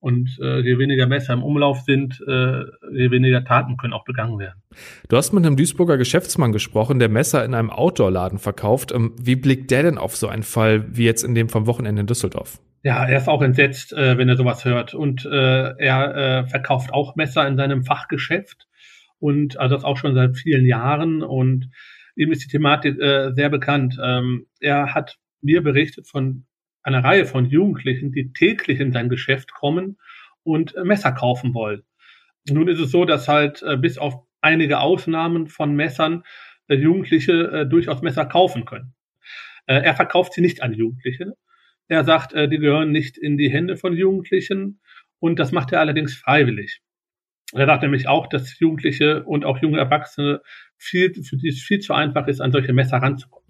Und 0.05 0.39
äh, 0.39 0.61
je 0.61 0.77
weniger 0.77 1.07
Messer 1.07 1.33
im 1.33 1.43
Umlauf 1.43 1.81
sind, 1.81 2.23
äh, 2.29 2.65
je 2.93 3.11
weniger 3.11 3.43
Taten 3.43 3.79
können 3.79 3.95
auch 3.95 4.05
begangen 4.05 4.39
werden. 4.39 4.63
Du 5.09 5.17
hast 5.17 5.33
mit 5.33 5.47
einem 5.47 5.57
Duisburger 5.57 5.97
Geschäftsmann 5.97 6.53
gesprochen, 6.53 6.99
der 6.99 7.09
Messer 7.09 7.43
in 7.43 7.55
einem 7.55 7.71
Outdoor-Laden 7.71 8.39
verkauft. 8.39 8.93
Ähm, 8.93 9.15
wie 9.19 9.35
blickt 9.35 9.71
der 9.71 9.83
denn 9.83 9.97
auf 9.97 10.15
so 10.15 10.29
einen 10.29 10.43
Fall 10.43 10.85
wie 10.95 11.07
jetzt 11.07 11.25
in 11.25 11.35
dem 11.35 11.49
vom 11.49 11.67
Wochenende 11.67 12.03
in 12.03 12.07
Düsseldorf? 12.07 12.61
Ja, 12.83 13.07
er 13.07 13.17
ist 13.17 13.29
auch 13.31 13.41
entsetzt, 13.41 13.95
äh, 13.95 14.19
wenn 14.19 14.29
er 14.29 14.37
sowas 14.37 14.67
hört. 14.67 14.93
Und 14.93 15.25
äh, 15.25 15.71
er 15.79 16.17
äh, 16.17 16.47
verkauft 16.49 16.93
auch 16.93 17.17
Messer 17.17 17.49
in 17.49 17.57
seinem 17.57 17.83
Fachgeschäft 17.85 18.69
und 19.21 19.59
also 19.59 19.75
das 19.75 19.85
auch 19.85 19.97
schon 19.97 20.15
seit 20.15 20.37
vielen 20.37 20.67
Jahren. 20.67 21.23
Und 21.23 21.71
ihm 22.15 22.31
ist 22.31 22.45
die 22.45 22.49
Thematik 22.49 23.01
äh, 23.01 23.33
sehr 23.33 23.49
bekannt. 23.49 23.99
Ähm, 24.05 24.49
er 24.61 24.93
hat 24.95 25.17
mir 25.41 25.63
berichtet 25.63 26.07
von 26.07 26.45
einer 26.85 27.03
Reihe 27.03 27.25
von 27.27 27.47
Jugendlichen, 27.47 28.13
die 28.13 28.33
täglich 28.33 28.79
in 28.79 28.93
sein 28.93 29.09
Geschäft 29.09 29.53
kommen 29.53 29.99
und 30.45 30.77
äh, 30.77 30.85
Messer 30.85 31.13
kaufen 31.13 31.55
wollen. 31.55 31.83
Nun 32.49 32.69
ist 32.69 32.79
es 32.79 32.91
so, 32.91 33.05
dass 33.05 33.27
halt 33.27 33.63
äh, 33.63 33.77
bis 33.77 33.99
auf 33.99 34.15
einige 34.43 34.81
Ausnahmen 34.81 35.49
von 35.49 35.75
Messern 35.75 36.23
äh, 36.69 36.77
Jugendliche 36.77 37.67
durchaus 37.67 38.03
Messer 38.03 38.27
kaufen 38.27 38.65
können. 38.65 38.95
Er 39.67 39.95
verkauft 39.95 40.35
sie 40.35 40.43
nicht 40.43 40.63
an 40.63 40.75
Jugendliche. 40.75 41.39
Er 41.89 42.05
sagt, 42.05 42.35
die 42.35 42.59
gehören 42.59 42.93
nicht 42.93 43.17
in 43.17 43.39
die 43.39 43.51
Hände 43.51 43.79
von 43.79 43.97
Jugendlichen 43.97 44.81
und 45.21 45.39
das 45.39 45.53
macht 45.53 45.73
er 45.73 45.81
allerdings 45.81 46.15
freiwillig. 46.15 46.83
Er 47.55 47.65
sagt 47.65 47.83
nämlich 47.83 48.07
auch, 48.07 48.27
dass 48.27 48.59
Jugendliche 48.59 49.23
und 49.23 49.47
auch 49.47 49.63
junge 49.63 49.79
Erwachsene 49.79 50.43
viel, 50.77 51.15
für 51.15 51.39
die 51.39 51.49
es 51.49 51.63
viel 51.63 51.79
zu 51.79 51.95
einfach 51.95 52.27
ist, 52.27 52.43
an 52.43 52.53
solche 52.53 52.75
Messer 52.75 52.99
ranzukommen. 52.99 53.49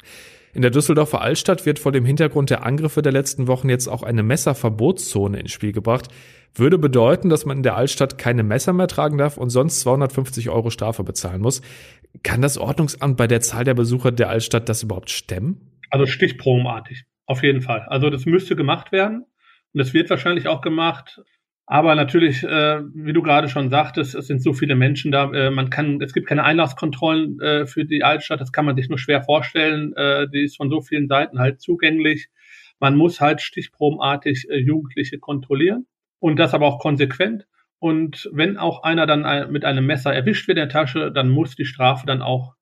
In 0.55 0.63
der 0.63 0.71
Düsseldorfer 0.71 1.21
Altstadt 1.21 1.67
wird 1.67 1.81
vor 1.81 1.91
dem 1.91 2.05
Hintergrund 2.05 2.49
der 2.49 2.65
Angriffe 2.65 3.03
der 3.03 3.11
letzten 3.11 3.49
Wochen 3.49 3.69
jetzt 3.69 3.89
auch 3.89 4.05
eine 4.05 4.23
Messerverbotszone 4.23 5.41
ins 5.41 5.51
Spiel 5.51 5.73
gebracht. 5.73 6.07
Würde 6.55 6.79
bedeuten, 6.79 7.29
dass 7.29 7.45
man 7.45 7.57
in 7.57 7.63
der 7.65 7.77
Altstadt 7.77 8.19
keine 8.19 8.45
Messer 8.45 8.73
mehr 8.73 8.87
tragen 8.87 9.19
darf 9.19 9.37
und 9.37 9.51
sonst 9.51 9.81
250 9.81 10.51
Euro 10.51 10.71
Strafe 10.71 11.03
bezahlen 11.03 11.43
muss. 11.43 11.61
Kann 12.23 12.41
das 12.41 12.57
Ordnungsamt 12.57 13.17
bei 13.17 13.27
der 13.27 13.41
Zahl 13.41 13.65
der 13.65 13.75
Besucher 13.75 14.13
der 14.13 14.29
Altstadt 14.29 14.69
das 14.69 14.85
überhaupt 14.85 15.11
stemmen? 15.11 15.81
Also 15.91 16.07
stichprobenartig, 16.07 17.05
auf 17.27 17.43
jeden 17.43 17.61
Fall. 17.61 17.81
Also 17.89 18.09
das 18.09 18.25
müsste 18.25 18.55
gemacht 18.55 18.93
werden 18.93 19.23
und 19.73 19.79
das 19.79 19.93
wird 19.93 20.09
wahrscheinlich 20.09 20.47
auch 20.47 20.61
gemacht. 20.61 21.21
Aber 21.67 21.95
natürlich, 21.95 22.43
äh, 22.45 22.83
wie 22.95 23.15
du 23.15 23.23
gerade 23.23 23.49
schon 23.49 23.71
sagtest, 23.71 24.15
es 24.15 24.27
sind 24.27 24.43
so 24.43 24.53
viele 24.53 24.75
Menschen 24.75 25.11
da. 25.11 25.33
Äh, 25.33 25.51
man 25.51 25.71
kann, 25.71 26.01
es 26.03 26.13
gibt 26.13 26.27
keine 26.27 26.45
Einlasskontrollen 26.45 27.41
äh, 27.41 27.67
für 27.67 27.87
die 27.87 28.05
Altstadt. 28.05 28.41
Das 28.41 28.53
kann 28.53 28.67
man 28.67 28.77
sich 28.77 28.91
nur 28.91 28.99
schwer 28.99 29.23
vorstellen. 29.23 29.95
Äh, 29.97 30.29
die 30.29 30.45
ist 30.45 30.57
von 30.57 30.69
so 30.69 30.83
vielen 30.83 31.09
Seiten 31.09 31.39
halt 31.39 31.63
zugänglich. 31.63 32.29
Man 32.81 32.97
muss 32.97 33.21
halt 33.21 33.41
stichprobenartig 33.41 34.47
äh, 34.51 34.59
Jugendliche 34.59 35.19
kontrollieren 35.19 35.87
und 36.19 36.39
das 36.39 36.53
aber 36.53 36.67
auch 36.67 36.81
konsequent. 36.81 37.47
Und 37.79 38.29
wenn 38.33 38.59
auch 38.59 38.83
einer 38.83 39.07
dann 39.07 39.25
ein, 39.25 39.51
mit 39.51 39.65
einem 39.65 39.87
Messer 39.87 40.15
erwischt 40.15 40.49
wird 40.49 40.59
in 40.59 40.69
der 40.69 40.69
Tasche, 40.69 41.13
dann 41.13 41.31
muss 41.31 41.57
die 41.57 41.65
Strafe 41.65 42.07
dann 42.07 42.21
auch 42.21 42.55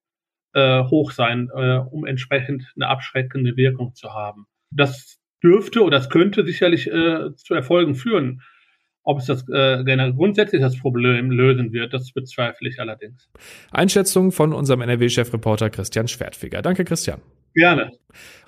äh, 0.54 0.84
hoch 0.84 1.10
sein, 1.10 1.48
äh, 1.54 1.78
um 1.78 2.06
entsprechend 2.06 2.72
eine 2.76 2.88
abschreckende 2.88 3.56
Wirkung 3.56 3.94
zu 3.94 4.14
haben. 4.14 4.46
Das 4.70 5.18
dürfte 5.42 5.82
oder 5.82 5.98
das 5.98 6.08
könnte 6.08 6.44
sicherlich 6.44 6.88
äh, 6.90 7.34
zu 7.34 7.54
Erfolgen 7.54 7.94
führen. 7.94 8.42
Ob 9.04 9.18
es 9.18 9.26
das 9.26 9.44
äh, 9.48 10.12
grundsätzlich 10.12 10.60
das 10.60 10.78
Problem 10.78 11.30
lösen 11.30 11.72
wird, 11.72 11.92
das 11.92 12.12
bezweifle 12.12 12.68
ich 12.68 12.78
allerdings. 12.78 13.28
Einschätzung 13.70 14.30
von 14.30 14.52
unserem 14.52 14.80
NRW-Chefreporter 14.82 15.70
Christian 15.70 16.06
Schwertfeger. 16.06 16.62
Danke, 16.62 16.84
Christian. 16.84 17.20
Gerne. 17.54 17.90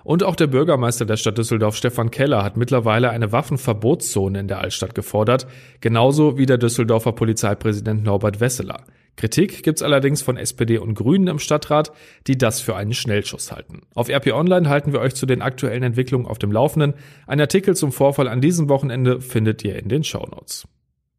Und 0.03 0.23
auch 0.23 0.37
der 0.37 0.47
Bürgermeister 0.47 1.05
der 1.05 1.17
Stadt 1.17 1.39
Düsseldorf, 1.39 1.77
Stefan 1.77 2.11
Keller, 2.11 2.45
hat 2.45 2.57
mittlerweile 2.57 3.11
eine 3.11 3.33
Waffenverbotszone 3.33 4.39
in 4.39 4.49
der 4.49 4.61
Altstadt 4.61 4.95
gefordert, 4.95 5.47
genauso 5.81 6.39
wie 6.39 6.47
der 6.47 6.59
Düsseldorfer 6.59 7.13
Polizeipräsident 7.13 8.05
Norbert 8.05 8.41
Wesseler. 8.41 8.85
Kritik 9.17 9.63
gibt's 9.63 9.83
allerdings 9.83 10.23
von 10.23 10.37
SPD 10.37 10.79
und 10.79 10.95
Grünen 10.95 11.29
im 11.29 11.39
Stadtrat, 11.39 11.93
die 12.27 12.37
das 12.37 12.61
für 12.61 12.77
einen 12.77 12.95
Schnellschuss 12.95 13.53
halten. 13.53 13.83
Auf 13.95 14.09
RP 14.09 14.33
Online 14.33 14.69
halten 14.69 14.93
wir 14.93 15.01
euch 15.01 15.15
zu 15.15 15.27
den 15.27 15.43
aktuellen 15.43 15.83
Entwicklungen 15.83 16.27
auf 16.27 16.39
dem 16.39 16.51
Laufenden. 16.51 16.95
Ein 17.27 17.41
Artikel 17.41 17.77
zum 17.77 17.93
Vorfall 17.93 18.29
an 18.29 18.41
diesem 18.41 18.69
Wochenende 18.69 19.21
findet 19.21 19.65
ihr 19.65 19.79
in 19.79 19.89
den 19.89 20.05
Shownotes. 20.05 20.67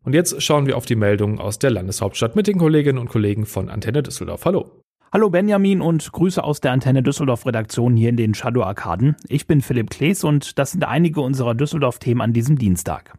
Und 0.03 0.13
jetzt 0.13 0.41
schauen 0.43 0.67
wir 0.67 0.77
auf 0.77 0.85
die 0.85 0.95
Meldungen 0.95 1.39
aus 1.39 1.57
der 1.57 1.71
Landeshauptstadt 1.71 2.35
mit 2.35 2.47
den 2.47 2.59
Kolleginnen 2.59 2.99
und 2.99 3.09
Kollegen 3.09 3.45
von 3.45 3.69
Antenne 3.69 4.03
Düsseldorf. 4.03 4.45
Hallo. 4.45 4.83
Hallo 5.11 5.29
Benjamin 5.29 5.81
und 5.81 6.11
Grüße 6.11 6.43
aus 6.43 6.59
der 6.59 6.73
Antenne 6.73 7.01
Düsseldorf 7.01 7.45
Redaktion 7.45 7.95
hier 7.95 8.09
in 8.09 8.17
den 8.17 8.33
Shadow 8.33 8.63
Arkaden. 8.63 9.15
Ich 9.29 9.47
bin 9.47 9.61
Philipp 9.61 9.89
Klees 9.89 10.23
und 10.23 10.59
das 10.59 10.73
sind 10.73 10.83
einige 10.83 11.21
unserer 11.21 11.55
Düsseldorf-Themen 11.55 12.21
an 12.21 12.33
diesem 12.33 12.57
Dienstag. 12.57 13.17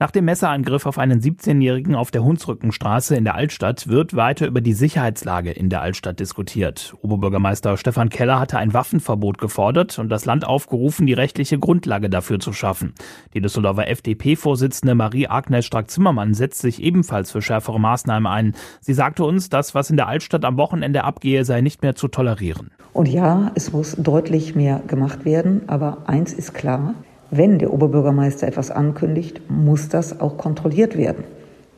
Nach 0.00 0.12
dem 0.12 0.26
Messerangriff 0.26 0.86
auf 0.86 0.96
einen 0.96 1.20
17-Jährigen 1.20 1.96
auf 1.96 2.12
der 2.12 2.22
Hunsrückenstraße 2.22 3.16
in 3.16 3.24
der 3.24 3.34
Altstadt 3.34 3.88
wird 3.88 4.14
weiter 4.14 4.46
über 4.46 4.60
die 4.60 4.72
Sicherheitslage 4.72 5.50
in 5.50 5.70
der 5.70 5.82
Altstadt 5.82 6.20
diskutiert. 6.20 6.94
Oberbürgermeister 7.02 7.76
Stefan 7.76 8.08
Keller 8.08 8.38
hatte 8.38 8.58
ein 8.58 8.72
Waffenverbot 8.72 9.38
gefordert 9.38 9.98
und 9.98 10.08
das 10.08 10.24
Land 10.24 10.46
aufgerufen, 10.46 11.08
die 11.08 11.14
rechtliche 11.14 11.58
Grundlage 11.58 12.08
dafür 12.08 12.38
zu 12.38 12.52
schaffen. 12.52 12.94
Die 13.34 13.40
Düsseldorfer 13.40 13.88
FDP-Vorsitzende 13.88 14.94
Marie-Agnes 14.94 15.66
Strack-Zimmermann 15.66 16.32
setzt 16.32 16.60
sich 16.60 16.80
ebenfalls 16.80 17.32
für 17.32 17.42
schärfere 17.42 17.80
Maßnahmen 17.80 18.30
ein. 18.30 18.54
Sie 18.80 18.94
sagte 18.94 19.24
uns, 19.24 19.48
das, 19.48 19.74
was 19.74 19.90
in 19.90 19.96
der 19.96 20.06
Altstadt 20.06 20.44
am 20.44 20.58
Wochenende 20.58 21.02
abgehe, 21.02 21.44
sei 21.44 21.60
nicht 21.60 21.82
mehr 21.82 21.96
zu 21.96 22.06
tolerieren. 22.06 22.70
Und 22.92 23.08
ja, 23.08 23.50
es 23.56 23.72
muss 23.72 23.96
deutlich 23.96 24.54
mehr 24.54 24.80
gemacht 24.86 25.24
werden, 25.24 25.62
aber 25.66 26.08
eins 26.08 26.32
ist 26.32 26.54
klar, 26.54 26.94
wenn 27.30 27.58
der 27.58 27.72
Oberbürgermeister 27.72 28.46
etwas 28.46 28.70
ankündigt, 28.70 29.42
muss 29.50 29.88
das 29.88 30.20
auch 30.20 30.38
kontrolliert 30.38 30.96
werden. 30.96 31.24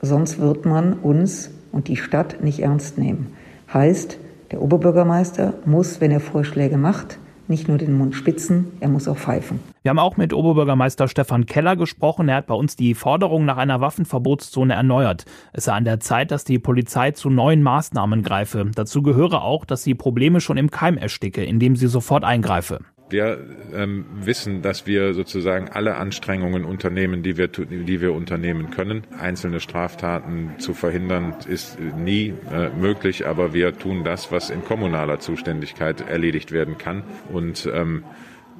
Sonst 0.00 0.38
wird 0.38 0.64
man 0.64 0.94
uns 0.94 1.50
und 1.72 1.88
die 1.88 1.96
Stadt 1.96 2.42
nicht 2.42 2.60
ernst 2.60 2.98
nehmen. 2.98 3.32
Heißt, 3.72 4.18
der 4.50 4.62
Oberbürgermeister 4.62 5.54
muss, 5.64 6.00
wenn 6.00 6.10
er 6.10 6.20
Vorschläge 6.20 6.76
macht, 6.76 7.18
nicht 7.50 7.68
nur 7.68 7.78
den 7.78 7.98
Mund 7.98 8.14
spitzen, 8.14 8.68
er 8.78 8.88
muss 8.88 9.08
auch 9.08 9.16
pfeifen. 9.16 9.58
Wir 9.82 9.90
haben 9.90 9.98
auch 9.98 10.16
mit 10.16 10.32
Oberbürgermeister 10.32 11.08
Stefan 11.08 11.46
Keller 11.46 11.74
gesprochen. 11.74 12.28
Er 12.28 12.36
hat 12.36 12.46
bei 12.46 12.54
uns 12.54 12.76
die 12.76 12.94
Forderung 12.94 13.44
nach 13.44 13.56
einer 13.56 13.80
Waffenverbotszone 13.80 14.72
erneuert. 14.72 15.24
Es 15.52 15.64
sei 15.64 15.72
an 15.72 15.84
der 15.84 15.98
Zeit, 15.98 16.30
dass 16.30 16.44
die 16.44 16.60
Polizei 16.60 17.10
zu 17.10 17.28
neuen 17.28 17.62
Maßnahmen 17.62 18.22
greife. 18.22 18.70
Dazu 18.74 19.02
gehöre 19.02 19.42
auch, 19.42 19.64
dass 19.64 19.82
sie 19.82 19.94
Probleme 19.94 20.40
schon 20.40 20.58
im 20.58 20.70
Keim 20.70 20.96
ersticke, 20.96 21.44
indem 21.44 21.74
sie 21.74 21.88
sofort 21.88 22.22
eingreife. 22.22 22.80
Wir 23.10 23.38
ähm, 23.74 24.06
wissen, 24.14 24.62
dass 24.62 24.86
wir 24.86 25.14
sozusagen 25.14 25.68
alle 25.68 25.96
Anstrengungen 25.96 26.64
unternehmen, 26.64 27.22
die 27.22 27.36
wir, 27.36 27.48
die 27.48 28.00
wir 28.00 28.14
unternehmen 28.14 28.70
können. 28.70 29.02
Einzelne 29.18 29.60
Straftaten 29.60 30.54
zu 30.58 30.74
verhindern 30.74 31.34
ist 31.48 31.78
nie 31.80 32.34
äh, 32.50 32.70
möglich, 32.70 33.26
aber 33.26 33.52
wir 33.52 33.76
tun 33.76 34.04
das, 34.04 34.30
was 34.30 34.50
in 34.50 34.64
kommunaler 34.64 35.18
Zuständigkeit 35.18 36.00
erledigt 36.08 36.52
werden 36.52 36.78
kann 36.78 37.02
und 37.32 37.68
ähm, 37.72 38.04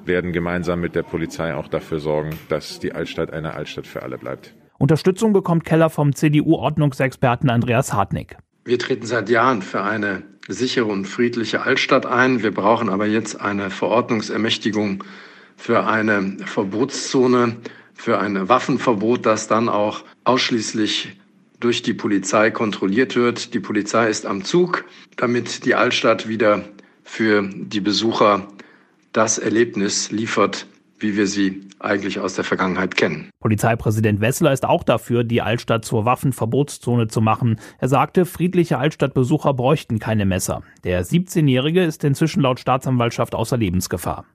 werden 0.05 0.33
gemeinsam 0.33 0.81
mit 0.81 0.95
der 0.95 1.03
Polizei 1.03 1.55
auch 1.55 1.69
dafür 1.69 2.01
sorgen, 2.01 2.31
dass 2.49 2.81
die 2.81 2.93
Altstadt 2.93 3.33
eine 3.33 3.55
Altstadt 3.55 3.87
für 3.87 4.03
alle 4.03 4.19
bleibt. 4.19 4.55
Unterstützung 4.79 5.33
bekommt 5.33 5.65
Keller 5.65 5.91
vom 5.91 6.15
CDU-Ordnungsexperten 6.15 7.51
Andreas 7.51 7.93
Hartnick. 7.93 8.39
Wir 8.65 8.79
treten 8.79 9.07
seit 9.07 9.31
Jahren 9.31 9.63
für 9.63 9.83
eine 9.83 10.23
sichere 10.47 10.87
und 10.87 11.07
friedliche 11.07 11.63
Altstadt 11.63 12.05
ein. 12.05 12.43
Wir 12.43 12.53
brauchen 12.53 12.91
aber 12.91 13.07
jetzt 13.07 13.41
eine 13.41 13.71
Verordnungsermächtigung 13.71 15.03
für 15.57 15.87
eine 15.87 16.37
Verbotszone, 16.45 17.57
für 17.95 18.19
ein 18.19 18.49
Waffenverbot, 18.49 19.25
das 19.25 19.49
dann 19.49 19.69
auch 19.69 20.05
ausschließlich 20.25 21.17
durch 21.59 21.83
die 21.83 21.95
Polizei 21.95 22.51
kontrolliert 22.51 23.17
wird. 23.17 23.55
Die 23.55 23.61
Polizei 23.61 24.09
ist 24.09 24.27
am 24.27 24.45
Zug, 24.45 24.85
damit 25.17 25.65
die 25.65 25.75
Altstadt 25.75 26.29
wieder 26.29 26.65
für 27.03 27.43
die 27.43 27.81
Besucher 27.81 28.49
das 29.13 29.39
Erlebnis 29.39 30.11
liefert, 30.11 30.67
wie 31.01 31.17
wir 31.17 31.27
sie 31.27 31.69
eigentlich 31.79 32.21
aus 32.21 32.35
der 32.35 32.45
Vergangenheit 32.45 32.97
kennen. 32.97 33.31
Polizeipräsident 33.41 34.21
Wessler 34.21 34.53
ist 34.53 34.65
auch 34.65 34.85
dafür, 34.85 35.25
die 35.25 35.43
Altstadt 35.43 35.85
zur 35.85 36.05
Waffenverbotszone 36.05 37.09
zu 37.09 37.21
machen. 37.21 37.59
Er 37.79 37.89
sagte, 37.89 38.27
friedliche 38.27 38.79
Altstadtbesucher 38.79 39.55
bräuchten 39.55 39.99
keine 39.99 40.27
Messer. 40.27 40.63
Der 40.85 41.05
17-Jährige 41.05 41.85
ist 41.85 42.05
inzwischen 42.05 42.43
laut 42.43 42.61
Staatsanwaltschaft 42.61 43.35
außer 43.35 43.57
Lebensgefahr. 43.57 44.27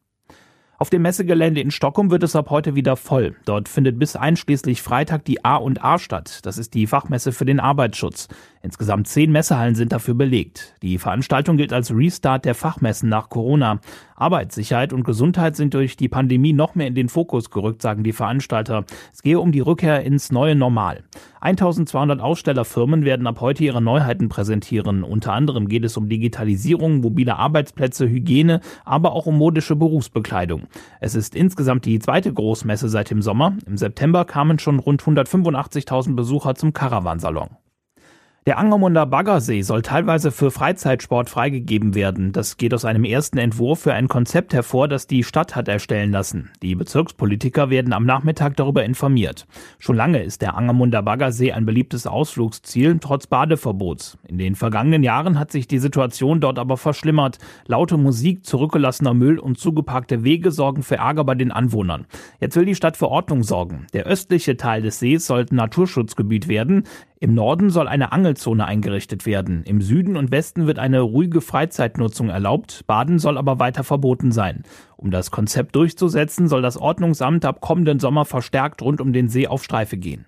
Auf 0.77 0.89
dem 0.89 1.03
Messegelände 1.03 1.61
in 1.61 1.71
Stockholm 1.71 2.11
wird 2.11 2.23
es 2.23 2.35
ab 2.35 2.49
heute 2.49 2.75
wieder 2.75 2.97
voll. 2.97 3.35
Dort 3.45 3.69
findet 3.69 3.97
bis 3.97 4.17
einschließlich 4.17 4.81
Freitag 4.81 5.23
die 5.23 5.45
A 5.45 5.55
und 5.55 5.81
A 5.85 5.97
statt. 5.97 6.39
Das 6.43 6.57
ist 6.57 6.73
die 6.73 6.85
Fachmesse 6.85 7.31
für 7.31 7.45
den 7.45 7.61
Arbeitsschutz. 7.61 8.27
Insgesamt 8.61 9.07
zehn 9.07 9.31
Messehallen 9.31 9.75
sind 9.75 9.93
dafür 9.93 10.15
belegt. 10.15 10.75
Die 10.81 10.97
Veranstaltung 10.97 11.55
gilt 11.55 11.71
als 11.71 11.95
Restart 11.95 12.43
der 12.43 12.55
Fachmessen 12.55 13.07
nach 13.07 13.29
Corona. 13.29 13.79
Arbeitssicherheit 14.15 14.93
und 14.93 15.03
Gesundheit 15.03 15.55
sind 15.55 15.73
durch 15.73 15.97
die 15.97 16.07
Pandemie 16.07 16.53
noch 16.53 16.75
mehr 16.75 16.87
in 16.87 16.95
den 16.95 17.09
Fokus 17.09 17.49
gerückt, 17.49 17.81
sagen 17.81 18.03
die 18.03 18.13
Veranstalter. 18.13 18.85
Es 19.13 19.21
gehe 19.21 19.39
um 19.39 19.51
die 19.51 19.59
Rückkehr 19.59 20.03
ins 20.03 20.31
neue 20.31 20.55
Normal. 20.55 21.03
1200 21.41 22.21
Ausstellerfirmen 22.21 23.05
werden 23.05 23.27
ab 23.27 23.41
heute 23.41 23.63
ihre 23.63 23.81
Neuheiten 23.81 24.29
präsentieren. 24.29 25.03
Unter 25.03 25.33
anderem 25.33 25.67
geht 25.67 25.83
es 25.83 25.97
um 25.97 26.09
Digitalisierung, 26.09 27.01
mobile 27.01 27.35
Arbeitsplätze, 27.35 28.09
Hygiene, 28.09 28.61
aber 28.85 29.11
auch 29.11 29.25
um 29.25 29.37
modische 29.37 29.75
Berufsbekleidung. 29.75 30.63
Es 31.01 31.13
ist 31.13 31.35
insgesamt 31.35 31.85
die 31.85 31.99
zweite 31.99 32.33
Großmesse 32.33 32.89
seit 32.89 33.11
dem 33.11 33.21
Sommer. 33.21 33.57
Im 33.67 33.77
September 33.77 34.25
kamen 34.25 34.59
schon 34.59 34.79
rund 34.79 35.03
185.000 35.03 36.15
Besucher 36.15 36.55
zum 36.55 36.73
Caravansalon. 36.73 37.49
Der 38.47 38.59
Angermunder 38.59 39.07
Baggersee 39.07 39.63
soll 39.63 39.81
teilweise 39.81 40.31
für 40.31 40.51
Freizeitsport 40.51 41.31
freigegeben 41.31 41.95
werden. 41.95 42.31
Das 42.31 42.57
geht 42.57 42.75
aus 42.75 42.85
einem 42.85 43.03
ersten 43.03 43.39
Entwurf 43.39 43.79
für 43.79 43.93
ein 43.95 44.07
Konzept 44.07 44.53
hervor, 44.53 44.87
das 44.87 45.07
die 45.07 45.23
Stadt 45.23 45.55
hat 45.55 45.67
erstellen 45.67 46.11
lassen. 46.11 46.51
Die 46.61 46.75
Bezirkspolitiker 46.75 47.71
werden 47.71 47.91
am 47.91 48.05
Nachmittag 48.05 48.55
darüber 48.55 48.85
informiert. 48.85 49.47
Schon 49.79 49.95
lange 49.95 50.21
ist 50.21 50.43
der 50.43 50.55
Angermunder 50.55 51.01
Baggersee 51.01 51.53
ein 51.53 51.65
beliebtes 51.65 52.05
Ausflugsziel, 52.05 52.99
trotz 52.99 53.25
Badeverbots. 53.25 54.19
In 54.27 54.37
den 54.37 54.53
vergangenen 54.53 55.01
Jahren 55.01 55.39
hat 55.39 55.51
sich 55.51 55.67
die 55.67 55.79
Situation 55.79 56.39
dort 56.39 56.59
aber 56.59 56.77
verschlimmert. 56.77 57.39
Laute 57.65 57.97
Musik, 57.97 58.45
zurückgelassener 58.45 59.15
Müll 59.15 59.39
und 59.39 59.57
zugeparkte 59.57 60.23
Wege 60.23 60.51
sorgen 60.51 60.83
für 60.83 60.97
Ärger 60.97 61.23
bei 61.23 61.33
den 61.33 61.51
Anwohnern. 61.51 62.05
Jetzt 62.39 62.55
will 62.55 62.65
die 62.65 62.75
Stadt 62.75 62.95
für 62.95 63.07
Ordnung 63.09 63.41
sorgen. 63.41 63.87
Der 63.93 64.05
östliche 64.05 64.55
Teil 64.55 64.83
des 64.83 64.99
Sees 64.99 65.25
sollte 65.25 65.55
Naturschutzgebiet 65.55 66.47
werden. 66.47 66.83
Im 67.25 67.33
Norden 67.33 67.71
soll 67.71 67.87
eine 67.87 68.11
Angelzone 68.11 68.67
eingerichtet 68.67 69.25
werden. 69.25 69.63
Im 69.63 69.81
Süden 69.81 70.15
und 70.15 70.29
Westen 70.29 70.67
wird 70.67 70.77
eine 70.77 71.01
ruhige 71.01 71.41
Freizeitnutzung 71.41 72.29
erlaubt. 72.29 72.85
Baden 72.85 73.17
soll 73.17 73.39
aber 73.39 73.57
weiter 73.57 73.83
verboten 73.83 74.31
sein. 74.31 74.61
Um 74.95 75.09
das 75.09 75.31
Konzept 75.31 75.75
durchzusetzen, 75.75 76.47
soll 76.47 76.61
das 76.61 76.77
Ordnungsamt 76.77 77.43
ab 77.43 77.61
kommenden 77.61 77.99
Sommer 77.99 78.25
verstärkt 78.25 78.83
rund 78.83 79.01
um 79.01 79.11
den 79.11 79.27
See 79.27 79.47
auf 79.47 79.63
Streife 79.63 79.97
gehen. 79.97 80.27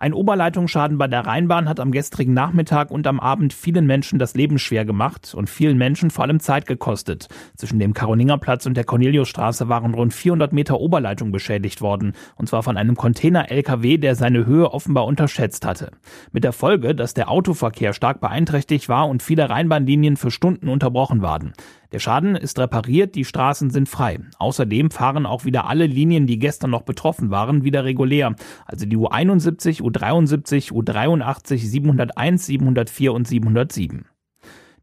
Ein 0.00 0.12
Oberleitungsschaden 0.12 0.96
bei 0.96 1.08
der 1.08 1.26
Rheinbahn 1.26 1.68
hat 1.68 1.80
am 1.80 1.90
gestrigen 1.90 2.32
Nachmittag 2.32 2.92
und 2.92 3.04
am 3.08 3.18
Abend 3.18 3.52
vielen 3.52 3.84
Menschen 3.84 4.20
das 4.20 4.34
Leben 4.34 4.60
schwer 4.60 4.84
gemacht 4.84 5.34
und 5.34 5.50
vielen 5.50 5.76
Menschen 5.76 6.10
vor 6.10 6.22
allem 6.22 6.38
Zeit 6.38 6.66
gekostet. 6.66 7.26
Zwischen 7.56 7.80
dem 7.80 7.94
Karolingerplatz 7.94 8.66
und 8.66 8.76
der 8.76 8.84
Corneliusstraße 8.84 9.68
waren 9.68 9.94
rund 9.94 10.14
400 10.14 10.52
Meter 10.52 10.78
Oberleitung 10.78 11.32
beschädigt 11.32 11.80
worden, 11.80 12.12
und 12.36 12.48
zwar 12.48 12.62
von 12.62 12.76
einem 12.76 12.94
Container-LKW, 12.94 13.98
der 13.98 14.14
seine 14.14 14.46
Höhe 14.46 14.72
offenbar 14.72 15.04
unterschätzt 15.04 15.66
hatte. 15.66 15.90
Mit 16.30 16.44
der 16.44 16.52
Folge, 16.52 16.94
dass 16.94 17.14
der 17.14 17.28
Autoverkehr 17.28 17.92
stark 17.92 18.20
beeinträchtigt 18.20 18.88
war 18.88 19.08
und 19.08 19.20
viele 19.20 19.50
Rheinbahnlinien 19.50 20.16
für 20.16 20.30
Stunden 20.30 20.68
unterbrochen 20.68 21.22
waren. 21.22 21.54
Der 21.92 22.00
Schaden 22.00 22.36
ist 22.36 22.58
repariert, 22.58 23.14
die 23.14 23.24
Straßen 23.24 23.70
sind 23.70 23.88
frei. 23.88 24.18
Außerdem 24.38 24.90
fahren 24.90 25.24
auch 25.24 25.46
wieder 25.46 25.66
alle 25.68 25.86
Linien, 25.86 26.26
die 26.26 26.38
gestern 26.38 26.70
noch 26.70 26.82
betroffen 26.82 27.30
waren, 27.30 27.64
wieder 27.64 27.84
regulär. 27.84 28.34
Also 28.66 28.84
die 28.84 28.98
U71, 28.98 29.80
U73, 29.80 30.70
U83, 30.72 31.56
701, 31.56 32.46
704 32.46 33.12
und 33.14 33.26
707. 33.26 34.04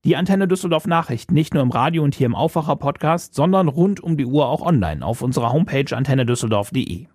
Die 0.03 0.15
Antenne 0.15 0.47
Düsseldorf 0.47 0.87
Nachrichten 0.87 1.33
nicht 1.33 1.53
nur 1.53 1.63
im 1.63 1.71
Radio 1.71 2.03
und 2.03 2.15
hier 2.15 2.25
im 2.25 2.35
Aufwacher 2.35 2.75
Podcast, 2.75 3.35
sondern 3.35 3.67
rund 3.67 3.99
um 3.99 4.17
die 4.17 4.25
Uhr 4.25 4.47
auch 4.47 4.61
online 4.61 5.05
auf 5.05 5.21
unserer 5.21 5.51
Homepage 5.51 5.95
antennedüsseldorf.de. 5.95 7.07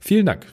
Vielen 0.00 0.26
Dank. 0.26 0.46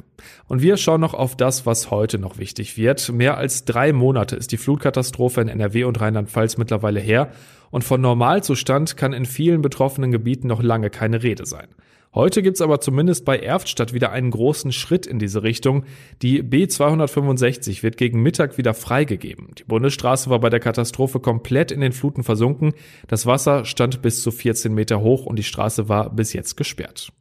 Und 0.48 0.62
wir 0.62 0.78
schauen 0.78 1.02
noch 1.02 1.14
auf 1.14 1.36
das, 1.36 1.66
was 1.66 1.92
heute 1.92 2.18
noch 2.18 2.38
wichtig 2.38 2.78
wird. 2.78 3.12
Mehr 3.12 3.38
als 3.38 3.66
drei 3.66 3.94
Monate 3.94 4.36
ist 4.36 4.52
die 4.52 4.58
Flutkatastrophe 4.58 5.42
in 5.42 5.48
NRW 5.48 5.84
und 5.84 6.00
Rheinland-Pfalz 6.00 6.58
mittlerweile 6.58 7.00
her 7.00 7.30
und 7.72 7.84
von 7.84 8.02
Normalzustand 8.02 8.96
kann 8.98 9.14
in 9.14 9.26
vielen 9.26 9.62
betroffenen 9.62 10.12
Gebieten 10.12 10.48
noch 10.48 10.64
lange 10.64 10.90
keine 10.90 11.24
Rede 11.24 11.46
sein. 11.46 11.68
Heute 12.16 12.42
gibt's 12.42 12.62
aber 12.62 12.80
zumindest 12.80 13.26
bei 13.26 13.38
Erftstadt 13.38 13.92
wieder 13.92 14.14
einen 14.14 14.32
großen 14.32 14.72
Schritt 14.72 15.06
in 15.06 15.20
diese 15.20 15.44
Richtung. 15.44 15.84
Die 16.22 16.42
B265 16.42 17.84
wird 17.84 17.98
gegen 17.98 18.24
Mittag 18.24 18.58
wieder 18.58 18.74
freigegeben. 18.74 19.50
Die 19.58 19.66
Bundesstraße 19.66 20.30
war 20.30 20.40
bei 20.40 20.50
der 20.50 20.62
Katastrophe 20.62 21.20
komplett 21.20 21.72
in 21.72 21.82
den 21.82 21.92
Fluten 21.92 22.24
versunken. 22.24 22.74
Das 23.10 23.26
Wasser 23.26 23.66
stand 23.66 24.02
bis 24.02 24.24
zu 24.24 24.32
14 24.32 24.74
Meter 24.74 25.02
hoch 25.02 25.26
und 25.26 25.38
die 25.38 25.44
Straße 25.44 25.90
war 25.90 26.10
bis 26.10 26.32
jetzt 26.32 26.56
gesperrt. 26.56 27.12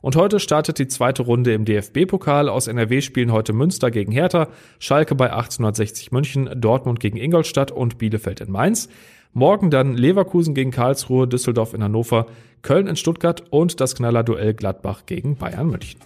Und 0.00 0.16
heute 0.16 0.40
startet 0.40 0.78
die 0.78 0.88
zweite 0.88 1.22
Runde 1.22 1.52
im 1.52 1.64
DFB-Pokal. 1.64 2.48
Aus 2.48 2.66
NRW 2.66 3.00
spielen 3.00 3.32
heute 3.32 3.52
Münster 3.52 3.90
gegen 3.90 4.12
Hertha, 4.12 4.48
Schalke 4.78 5.14
bei 5.14 5.32
1860 5.32 6.12
München, 6.12 6.50
Dortmund 6.56 7.00
gegen 7.00 7.16
Ingolstadt 7.16 7.70
und 7.70 7.98
Bielefeld 7.98 8.40
in 8.40 8.50
Mainz. 8.50 8.88
Morgen 9.32 9.70
dann 9.70 9.94
Leverkusen 9.94 10.54
gegen 10.54 10.70
Karlsruhe, 10.70 11.28
Düsseldorf 11.28 11.74
in 11.74 11.82
Hannover, 11.82 12.26
Köln 12.62 12.86
in 12.86 12.96
Stuttgart 12.96 13.44
und 13.50 13.80
das 13.80 13.94
Knallerduell 13.94 14.54
Gladbach 14.54 15.02
gegen 15.06 15.36
Bayern 15.36 15.68
München. 15.68 16.00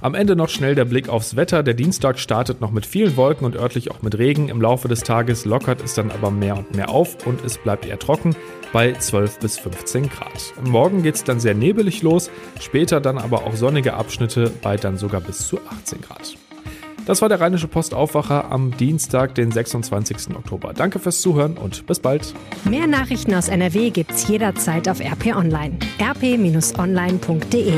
Am 0.00 0.14
Ende 0.14 0.36
noch 0.36 0.48
schnell 0.48 0.74
der 0.74 0.84
Blick 0.84 1.08
aufs 1.08 1.36
Wetter. 1.36 1.62
Der 1.62 1.74
Dienstag 1.74 2.18
startet 2.18 2.60
noch 2.60 2.70
mit 2.70 2.86
vielen 2.86 3.16
Wolken 3.16 3.44
und 3.44 3.56
örtlich 3.56 3.90
auch 3.90 4.02
mit 4.02 4.18
Regen. 4.18 4.48
Im 4.48 4.60
Laufe 4.60 4.88
des 4.88 5.00
Tages 5.00 5.44
lockert 5.44 5.82
es 5.82 5.94
dann 5.94 6.10
aber 6.10 6.30
mehr 6.30 6.56
und 6.56 6.74
mehr 6.74 6.90
auf 6.90 7.26
und 7.26 7.44
es 7.44 7.58
bleibt 7.58 7.86
eher 7.86 7.98
trocken 7.98 8.34
bei 8.72 8.92
12 8.92 9.38
bis 9.38 9.58
15 9.58 10.08
Grad. 10.08 10.54
Morgen 10.64 11.02
geht 11.02 11.16
es 11.16 11.24
dann 11.24 11.40
sehr 11.40 11.54
nebelig 11.54 12.02
los, 12.02 12.30
später 12.60 13.00
dann 13.00 13.18
aber 13.18 13.46
auch 13.46 13.54
sonnige 13.54 13.94
Abschnitte 13.94 14.50
bei 14.62 14.76
dann 14.76 14.96
sogar 14.96 15.20
bis 15.20 15.46
zu 15.46 15.58
18 15.68 16.00
Grad. 16.00 16.36
Das 17.04 17.20
war 17.20 17.28
der 17.28 17.40
Rheinische 17.40 17.66
Postaufwacher 17.66 18.50
am 18.52 18.76
Dienstag, 18.76 19.34
den 19.34 19.50
26. 19.50 20.36
Oktober. 20.36 20.72
Danke 20.72 21.00
fürs 21.00 21.20
Zuhören 21.20 21.56
und 21.56 21.84
bis 21.86 21.98
bald. 21.98 22.32
Mehr 22.64 22.86
Nachrichten 22.86 23.34
aus 23.34 23.48
NRW 23.48 23.90
gibt's 23.90 24.28
jederzeit 24.28 24.88
auf 24.88 25.00
RP 25.00 25.34
Online. 25.36 25.78
rp-online.de 26.00 27.72